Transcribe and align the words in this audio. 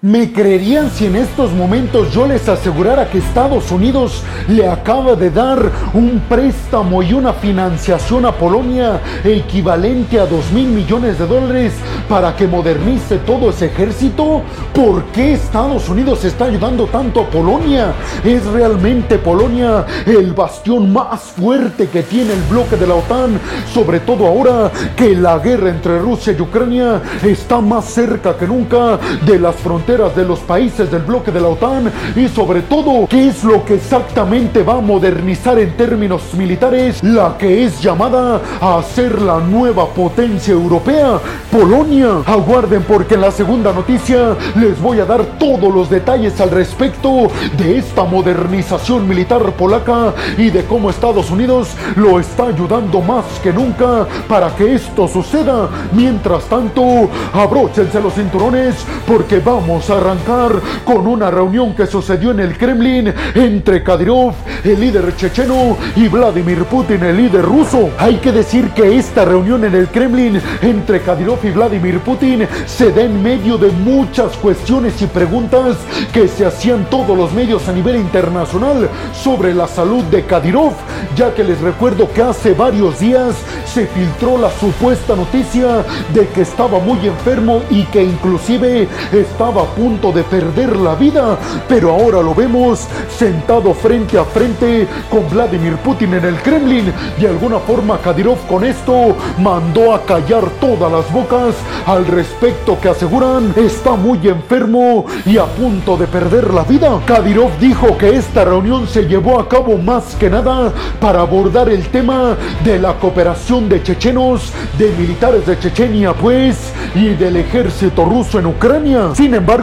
¿Me 0.00 0.32
creerían 0.32 0.92
si 0.92 1.06
en 1.06 1.16
estos 1.16 1.50
momentos 1.50 2.12
yo 2.12 2.24
les 2.24 2.48
asegurara 2.48 3.10
que 3.10 3.18
Estados 3.18 3.72
Unidos 3.72 4.22
le 4.46 4.68
acaba 4.68 5.16
de 5.16 5.28
dar 5.28 5.72
un 5.92 6.22
préstamo 6.28 7.02
y 7.02 7.14
una 7.14 7.32
financiación 7.32 8.24
a 8.24 8.30
Polonia 8.30 9.00
equivalente 9.24 10.20
a 10.20 10.26
2 10.26 10.52
mil 10.52 10.68
millones 10.68 11.18
de 11.18 11.26
dólares 11.26 11.72
para 12.08 12.36
que 12.36 12.46
modernice 12.46 13.18
todo 13.18 13.50
ese 13.50 13.66
ejército? 13.66 14.42
¿Por 14.72 15.02
qué 15.06 15.32
Estados 15.32 15.88
Unidos 15.88 16.24
está 16.24 16.44
ayudando 16.44 16.86
tanto 16.86 17.22
a 17.22 17.28
Polonia? 17.28 17.92
¿Es 18.22 18.46
realmente 18.46 19.18
Polonia 19.18 19.84
el 20.06 20.32
bastión 20.32 20.92
más 20.92 21.22
fuerte 21.22 21.88
que 21.88 22.04
tiene 22.04 22.34
el 22.34 22.42
bloque 22.42 22.76
de 22.76 22.86
la 22.86 22.94
OTAN? 22.94 23.40
Sobre 23.74 23.98
todo 23.98 24.28
ahora 24.28 24.70
que 24.96 25.16
la 25.16 25.40
guerra 25.40 25.70
entre 25.70 25.98
Rusia 25.98 26.36
y 26.38 26.40
Ucrania 26.40 27.02
está 27.24 27.60
más 27.60 27.86
cerca 27.86 28.36
que 28.36 28.46
nunca 28.46 29.00
de 29.26 29.40
las 29.40 29.56
fronteras 29.56 29.87
de 29.88 30.22
los 30.22 30.40
países 30.40 30.90
del 30.90 31.00
bloque 31.00 31.32
de 31.32 31.40
la 31.40 31.48
OTAN 31.48 31.90
y 32.14 32.28
sobre 32.28 32.60
todo 32.60 33.06
qué 33.08 33.28
es 33.28 33.42
lo 33.42 33.64
que 33.64 33.76
exactamente 33.76 34.62
va 34.62 34.74
a 34.74 34.80
modernizar 34.82 35.58
en 35.58 35.74
términos 35.78 36.34
militares 36.34 37.02
la 37.02 37.38
que 37.38 37.64
es 37.64 37.80
llamada 37.80 38.38
a 38.60 38.82
ser 38.82 39.22
la 39.22 39.38
nueva 39.38 39.86
potencia 39.86 40.52
europea, 40.52 41.18
Polonia. 41.50 42.18
Aguarden 42.26 42.82
porque 42.82 43.14
en 43.14 43.22
la 43.22 43.30
segunda 43.30 43.72
noticia 43.72 44.36
les 44.56 44.78
voy 44.78 45.00
a 45.00 45.06
dar 45.06 45.24
todos 45.38 45.72
los 45.72 45.88
detalles 45.88 46.38
al 46.38 46.50
respecto 46.50 47.28
de 47.56 47.78
esta 47.78 48.04
modernización 48.04 49.08
militar 49.08 49.40
polaca 49.52 50.12
y 50.36 50.50
de 50.50 50.66
cómo 50.66 50.90
Estados 50.90 51.30
Unidos 51.30 51.70
lo 51.96 52.20
está 52.20 52.48
ayudando 52.48 53.00
más 53.00 53.24
que 53.42 53.54
nunca 53.54 54.06
para 54.28 54.54
que 54.54 54.74
esto 54.74 55.08
suceda. 55.08 55.70
Mientras 55.92 56.44
tanto, 56.44 57.08
abróchense 57.32 58.02
los 58.02 58.12
cinturones 58.12 58.74
porque 59.06 59.38
vamos 59.38 59.77
a 59.78 59.96
arrancar 59.96 60.60
con 60.84 61.06
una 61.06 61.30
reunión 61.30 61.72
que 61.72 61.86
sucedió 61.86 62.32
en 62.32 62.40
el 62.40 62.58
Kremlin 62.58 63.14
entre 63.34 63.84
Kadyrov, 63.84 64.34
el 64.64 64.80
líder 64.80 65.14
checheno, 65.16 65.76
y 65.94 66.08
Vladimir 66.08 66.64
Putin, 66.64 67.04
el 67.04 67.16
líder 67.16 67.42
ruso. 67.42 67.90
Hay 67.96 68.16
que 68.16 68.32
decir 68.32 68.70
que 68.70 68.98
esta 68.98 69.24
reunión 69.24 69.64
en 69.64 69.74
el 69.74 69.88
Kremlin 69.88 70.40
entre 70.62 71.00
Kadyrov 71.00 71.38
y 71.44 71.50
Vladimir 71.50 72.00
Putin 72.00 72.46
se 72.66 72.90
da 72.90 73.02
en 73.02 73.22
medio 73.22 73.56
de 73.56 73.70
muchas 73.70 74.36
cuestiones 74.36 75.00
y 75.00 75.06
preguntas 75.06 75.76
que 76.12 76.26
se 76.26 76.44
hacían 76.44 76.84
todos 76.90 77.16
los 77.16 77.32
medios 77.32 77.68
a 77.68 77.72
nivel 77.72 77.96
internacional 77.96 78.88
sobre 79.14 79.54
la 79.54 79.68
salud 79.68 80.02
de 80.04 80.24
Kadyrov, 80.24 80.72
ya 81.16 81.32
que 81.34 81.44
les 81.44 81.60
recuerdo 81.60 82.12
que 82.12 82.22
hace 82.22 82.52
varios 82.52 82.98
días 82.98 83.36
se 83.64 83.86
filtró 83.86 84.38
la 84.38 84.50
supuesta 84.50 85.14
noticia 85.14 85.84
de 86.12 86.26
que 86.28 86.42
estaba 86.42 86.80
muy 86.80 87.06
enfermo 87.06 87.62
y 87.70 87.84
que 87.84 88.02
inclusive 88.02 88.88
estaba 89.12 89.64
punto 89.68 90.12
de 90.12 90.22
perder 90.22 90.76
la 90.76 90.94
vida, 90.94 91.38
pero 91.68 91.90
ahora 91.90 92.22
lo 92.22 92.34
vemos 92.34 92.86
sentado 93.16 93.74
frente 93.74 94.18
a 94.18 94.24
frente 94.24 94.86
con 95.10 95.28
Vladimir 95.30 95.76
Putin 95.76 96.14
en 96.14 96.24
el 96.24 96.36
Kremlin. 96.42 96.92
De 97.18 97.28
alguna 97.28 97.58
forma 97.58 97.98
Kadyrov 97.98 98.38
con 98.46 98.64
esto 98.64 99.16
mandó 99.38 99.94
a 99.94 100.02
callar 100.04 100.44
todas 100.60 100.90
las 100.90 101.12
bocas 101.12 101.54
al 101.86 102.06
respecto 102.06 102.78
que 102.80 102.88
aseguran 102.88 103.52
está 103.56 103.92
muy 103.92 104.26
enfermo 104.28 105.06
y 105.24 105.38
a 105.38 105.46
punto 105.46 105.96
de 105.96 106.06
perder 106.06 106.52
la 106.52 106.62
vida. 106.62 107.00
Kadyrov 107.06 107.58
dijo 107.58 107.96
que 107.96 108.16
esta 108.16 108.44
reunión 108.44 108.86
se 108.86 109.06
llevó 109.06 109.40
a 109.40 109.48
cabo 109.48 109.76
más 109.78 110.14
que 110.16 110.30
nada 110.30 110.72
para 111.00 111.20
abordar 111.20 111.68
el 111.68 111.88
tema 111.88 112.36
de 112.64 112.78
la 112.78 112.94
cooperación 112.94 113.68
de 113.68 113.82
chechenos, 113.82 114.52
de 114.78 114.90
militares 114.98 115.46
de 115.46 115.58
Chechenia 115.58 116.12
pues, 116.12 116.72
y 116.94 117.10
del 117.10 117.36
ejército 117.36 118.04
ruso 118.04 118.38
en 118.38 118.46
Ucrania. 118.46 119.10
Sin 119.14 119.34
embargo, 119.34 119.57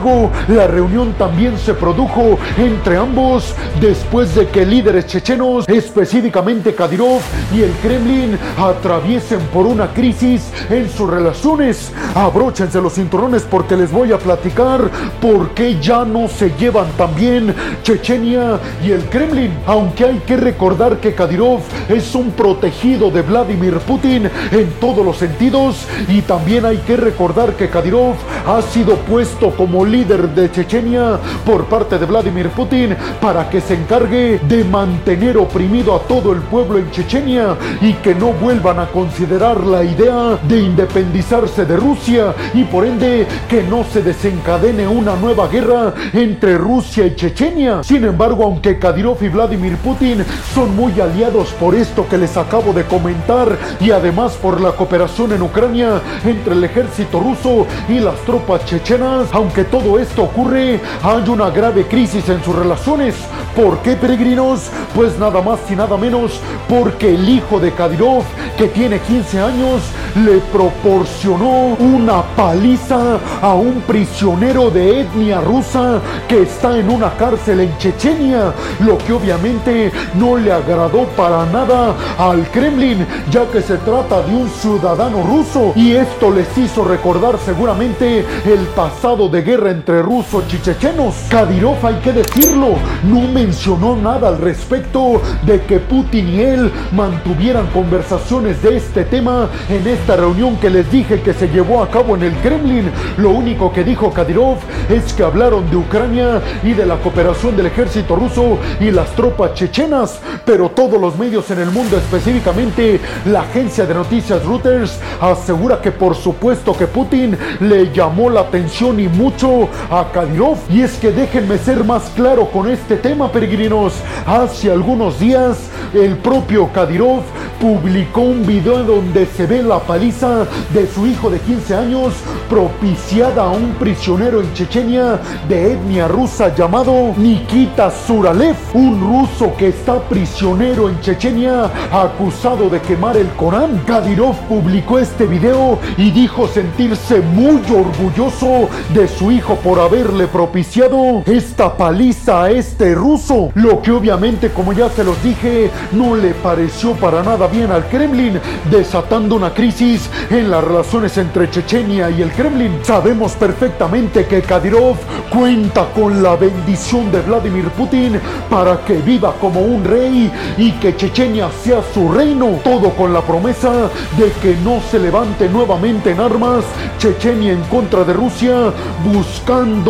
la 0.48 0.68
reunión 0.68 1.14
también 1.14 1.58
se 1.58 1.74
produjo 1.74 2.38
entre 2.58 2.98
ambos 2.98 3.56
después 3.80 4.36
de 4.36 4.48
que 4.48 4.66
líderes 4.66 5.08
chechenos, 5.08 5.68
específicamente 5.70 6.76
Kadyrov 6.76 7.22
y 7.54 7.62
el 7.62 7.72
Kremlin, 7.82 8.38
atraviesen 8.58 9.40
por 9.54 9.66
una 9.66 9.94
crisis 9.94 10.52
en 10.70 10.90
sus 10.90 11.10
relaciones. 11.10 11.94
Abróchense 12.14 12.82
los 12.82 12.94
cinturones 12.94 13.44
porque 13.44 13.78
les 13.78 13.92
voy 13.92 14.12
a 14.12 14.18
platicar 14.18 14.90
por 15.22 15.52
qué 15.52 15.80
ya 15.80 16.04
no 16.04 16.28
se 16.28 16.52
llevan 16.60 16.92
tan 16.98 17.16
bien 17.16 17.56
Chechenia 17.84 18.60
y 18.84 18.92
el 18.92 19.06
Kremlin. 19.06 19.52
Aunque 19.66 20.06
hay 20.06 20.20
que 20.20 20.36
recordar 20.36 20.98
que 20.98 21.16
Kadyrov 21.16 21.62
es 21.88 22.14
un 22.16 22.32
protegido 22.32 23.12
de 23.12 23.22
Vladimir 23.22 23.78
Putin 23.80 24.30
en 24.52 24.72
todos 24.82 25.06
los 25.06 25.18
sentidos 25.18 25.86
y 26.10 26.22
también 26.22 26.66
hay 26.66 26.78
que 26.80 26.98
recordar 26.98 27.54
que 27.54 27.70
Kadyrov 27.70 28.16
ha 28.46 28.62
sido 28.62 28.96
puesto 28.98 29.52
como 29.52 29.85
líder 29.86 30.30
de 30.30 30.52
Chechenia 30.52 31.20
por 31.46 31.66
parte 31.66 31.98
de 31.98 32.06
Vladimir 32.06 32.50
Putin 32.50 32.96
para 33.22 33.50
que 33.50 33.62
se 33.62 33.76
encargue 33.76 34.40
de 34.40 34.64
mantener 34.64 35.38
oprimido 35.38 35.96
a 35.96 36.00
todo 36.00 36.34
el 36.34 36.40
pueblo 36.42 36.78
en 36.78 36.92
Chechenia 36.92 37.56
y 37.82 37.94
que 37.94 38.16
no 38.16 38.34
vuelvan 38.34 38.80
a 38.80 38.88
considerar 38.88 39.64
la 39.66 39.84
idea 39.84 40.38
de 40.48 40.60
independizarse 40.60 41.66
de 41.66 41.78
Rusia 41.78 42.34
y 42.54 42.64
por 42.64 42.86
ende 42.86 43.28
que 43.50 43.64
no 43.64 43.84
se 43.84 44.02
desencadene 44.02 44.88
una 44.88 45.16
nueva 45.16 45.48
guerra 45.48 45.94
entre 46.14 46.58
Rusia 46.58 47.06
y 47.06 47.16
Chechenia. 47.16 47.84
Sin 47.84 48.04
embargo, 48.04 48.44
aunque 48.44 48.80
Kadyrov 48.80 49.24
y 49.24 49.30
Vladimir 49.30 49.78
Putin 49.78 50.24
son 50.54 50.76
muy 50.76 51.00
aliados 51.00 51.50
por 51.60 51.76
esto 51.76 52.08
que 52.08 52.18
les 52.18 52.36
acabo 52.38 52.74
de 52.74 52.84
comentar 52.84 53.58
y 53.80 53.92
además 53.92 54.34
por 54.34 54.62
la 54.62 54.72
cooperación 54.72 55.34
en 55.34 55.42
Ucrania 55.42 56.02
entre 56.26 56.54
el 56.54 56.64
ejército 56.64 57.20
ruso 57.20 57.68
y 57.88 58.00
las 58.00 58.20
tropas 58.22 58.66
chechenas, 58.66 59.28
aunque 59.32 59.64
todo 59.76 60.00
esto 60.00 60.24
ocurre, 60.24 60.80
hay 61.04 61.28
una 61.28 61.50
grave 61.50 61.86
crisis 61.86 62.30
en 62.30 62.42
sus 62.42 62.56
relaciones. 62.56 63.14
¿Por 63.54 63.80
qué, 63.80 63.98
peregrinos? 63.98 64.70
Pues 64.94 65.20
nada 65.20 65.42
más 65.42 65.60
y 65.70 65.76
nada 65.76 65.98
menos 65.98 66.40
porque 66.70 67.14
el 67.14 67.28
hijo 67.28 67.60
de 67.60 67.74
Kadyrov, 67.74 68.24
que 68.58 68.70
tiene 68.70 69.00
15 69.00 69.42
años, 69.42 69.82
le 70.24 70.38
proporcionó 70.54 71.76
una 71.78 72.22
paliza 72.38 73.20
a 73.42 73.54
un 73.54 73.82
prisionero 73.82 74.70
de 74.70 75.02
etnia 75.02 75.42
rusa 75.42 76.00
que 76.30 76.44
está 76.44 76.78
en 76.78 76.90
una 76.90 77.12
cárcel 77.18 77.60
en 77.60 77.78
Chechenia, 77.78 78.54
lo 78.80 78.98
que 78.98 79.12
obviamente 79.12 79.92
no 80.14 80.38
le 80.38 80.54
agradó 80.54 81.04
para 81.18 81.46
nada 81.48 81.94
al 82.18 82.50
Kremlin, 82.50 83.06
ya 83.30 83.46
que 83.52 83.62
se 83.62 83.76
trata 83.80 84.22
de 84.22 84.36
un 84.36 84.50
ciudadano 84.50 85.22
ruso 85.24 85.74
y 85.76 85.92
esto 85.92 86.32
les 86.32 86.58
hizo 86.58 86.86
recordar 86.86 87.38
seguramente 87.46 88.26
el 88.46 88.60
pasado 88.74 89.28
de 89.28 89.42
guerra 89.42 89.65
entre 89.68 90.02
rusos 90.02 90.44
y 90.54 90.62
chechenos. 90.62 91.16
Kadyrov, 91.30 91.86
hay 91.86 91.96
que 91.96 92.14
decirlo, 92.14 92.76
no 93.04 93.22
mencionó 93.22 93.96
nada 93.96 94.30
al 94.30 94.38
respecto 94.38 95.22
de 95.44 95.62
que 95.62 95.80
Putin 95.80 96.30
y 96.30 96.42
él 96.42 96.72
mantuvieran 96.92 97.68
conversaciones 97.68 98.62
de 98.62 98.78
este 98.78 99.06
tema 99.06 99.50
en 99.70 99.88
esta 99.88 100.16
reunión 100.16 100.58
que 100.58 100.70
les 100.70 100.90
dije 100.92 101.22
que 101.22 101.34
se 101.34 101.48
llevó 101.48 101.84
a 101.84 101.90
cabo 101.90 102.16
en 102.16 102.24
el 102.24 102.34
Kremlin. 102.36 102.92
Lo 103.18 103.30
único 103.32 103.72
que 103.72 103.84
dijo 103.84 104.12
Kadyrov 104.12 104.58
es 104.90 105.14
que 105.14 105.24
hablaron 105.24 105.70
de 105.70 105.78
Ucrania 105.78 106.42
y 106.64 106.74
de 106.74 106.86
la 106.86 106.98
cooperación 106.98 107.56
del 107.56 107.68
ejército 107.68 108.16
ruso 108.16 108.58
y 108.80 108.92
las 108.92 109.10
tropas 109.16 109.54
chechenas, 109.54 110.20
pero 110.46 110.70
todos 110.70 111.00
los 111.00 111.18
medios 111.18 111.50
en 111.52 111.60
el 111.60 111.72
mundo, 111.72 111.98
específicamente 111.98 113.00
la 113.26 113.42
agencia 113.42 113.86
de 113.86 113.94
noticias 113.94 114.44
Reuters, 114.44 115.00
asegura 115.22 115.82
que 115.82 115.92
por 115.92 116.16
supuesto 116.16 116.76
que 116.76 116.88
Putin 116.88 117.38
le 117.60 117.92
llamó 117.92 118.30
la 118.30 118.42
atención 118.42 119.00
y 119.00 119.08
mucho 119.08 119.55
a 119.90 120.12
Kadyrov. 120.12 120.58
Y 120.70 120.82
es 120.82 120.94
que 120.98 121.12
déjenme 121.12 121.58
ser 121.58 121.84
más 121.84 122.04
claro 122.16 122.50
con 122.52 122.70
este 122.70 122.98
tema, 122.98 123.32
peregrinos. 123.32 123.94
Hace 124.26 124.72
algunos 124.72 125.20
días, 125.20 125.58
el 125.94 126.18
propio 126.18 126.72
Kadyrov 126.72 127.22
publicó 127.60 128.22
un 128.22 128.46
video 128.46 128.84
donde 128.84 129.26
se 129.26 129.46
ve 129.46 129.64
la 129.64 129.80
paliza 129.80 130.46
de 130.74 130.88
su 130.88 131.08
hijo 131.08 131.30
de 131.30 131.40
15 131.40 131.76
años 131.76 132.14
propiciada 132.50 133.44
a 133.44 133.50
un 133.50 133.72
prisionero 133.80 134.42
en 134.42 134.54
Chechenia 134.54 135.20
de 135.48 135.74
etnia 135.74 136.08
rusa 136.08 136.54
llamado 136.54 137.14
Nikita 137.18 137.90
Suralev, 137.90 138.56
un 138.74 139.00
ruso 139.00 139.54
que 139.58 139.70
está 139.70 140.00
prisionero 140.10 140.90
en 140.90 141.00
Chechenia 141.02 141.72
acusado 141.92 142.70
de 142.70 142.82
quemar 142.82 143.18
el 143.18 143.28
Corán. 143.30 143.82
Kadyrov 143.88 144.36
publicó 144.48 145.00
este 145.00 145.26
video 145.26 145.80
y 145.98 146.12
dijo 146.12 146.48
sentirse 146.48 147.22
muy 147.22 147.62
orgulloso 147.72 148.70
de 148.94 149.08
su 149.08 149.32
hijo 149.32 149.35
por 149.42 149.80
haberle 149.80 150.28
propiciado 150.28 151.22
esta 151.26 151.76
paliza 151.76 152.44
a 152.44 152.52
este 152.52 152.96
ruso, 152.96 153.52
lo 153.56 153.82
que 153.82 153.92
obviamente 153.92 154.50
como 154.50 154.72
ya 154.72 154.90
se 154.90 155.04
los 155.04 155.22
dije 155.22 155.70
no 155.92 156.16
le 156.16 156.34
pareció 156.34 156.94
para 156.94 157.22
nada 157.22 157.48
bien 157.48 157.70
al 157.70 157.86
Kremlin, 157.90 158.40
desatando 158.72 159.36
una 159.36 159.54
crisis 159.54 160.10
en 160.30 160.50
las 160.50 160.64
relaciones 160.64 161.18
entre 161.18 161.50
Chechenia 161.50 162.10
y 162.10 162.22
el 162.22 162.32
Kremlin. 162.32 162.80
Sabemos 162.84 163.34
perfectamente 163.34 164.26
que 164.26 164.42
Kadyrov 164.42 164.96
cuenta 165.30 165.86
con 165.94 166.24
la 166.24 166.38
bendición 166.38 167.12
de 167.12 167.20
Vladimir 167.22 167.70
Putin 167.72 168.20
para 168.50 168.86
que 168.86 168.96
viva 169.00 169.34
como 169.42 169.60
un 169.60 169.84
rey 169.84 170.32
y 170.58 170.72
que 170.74 170.96
Chechenia 170.96 171.50
sea 171.62 171.82
su 171.94 172.10
reino. 172.10 172.60
Todo 172.64 172.92
con 172.92 173.14
la 173.14 173.22
promesa 173.22 173.90
de 174.18 174.32
que 174.42 174.56
no 174.64 174.80
se 174.90 174.98
levante 174.98 175.50
nuevamente 175.50 176.12
en 176.12 176.22
armas 176.22 176.64
Chechenia 177.00 177.52
en 177.52 177.62
contra 177.64 178.06
de 178.06 178.14
Rusia 178.14 178.72
buscando 179.04 179.25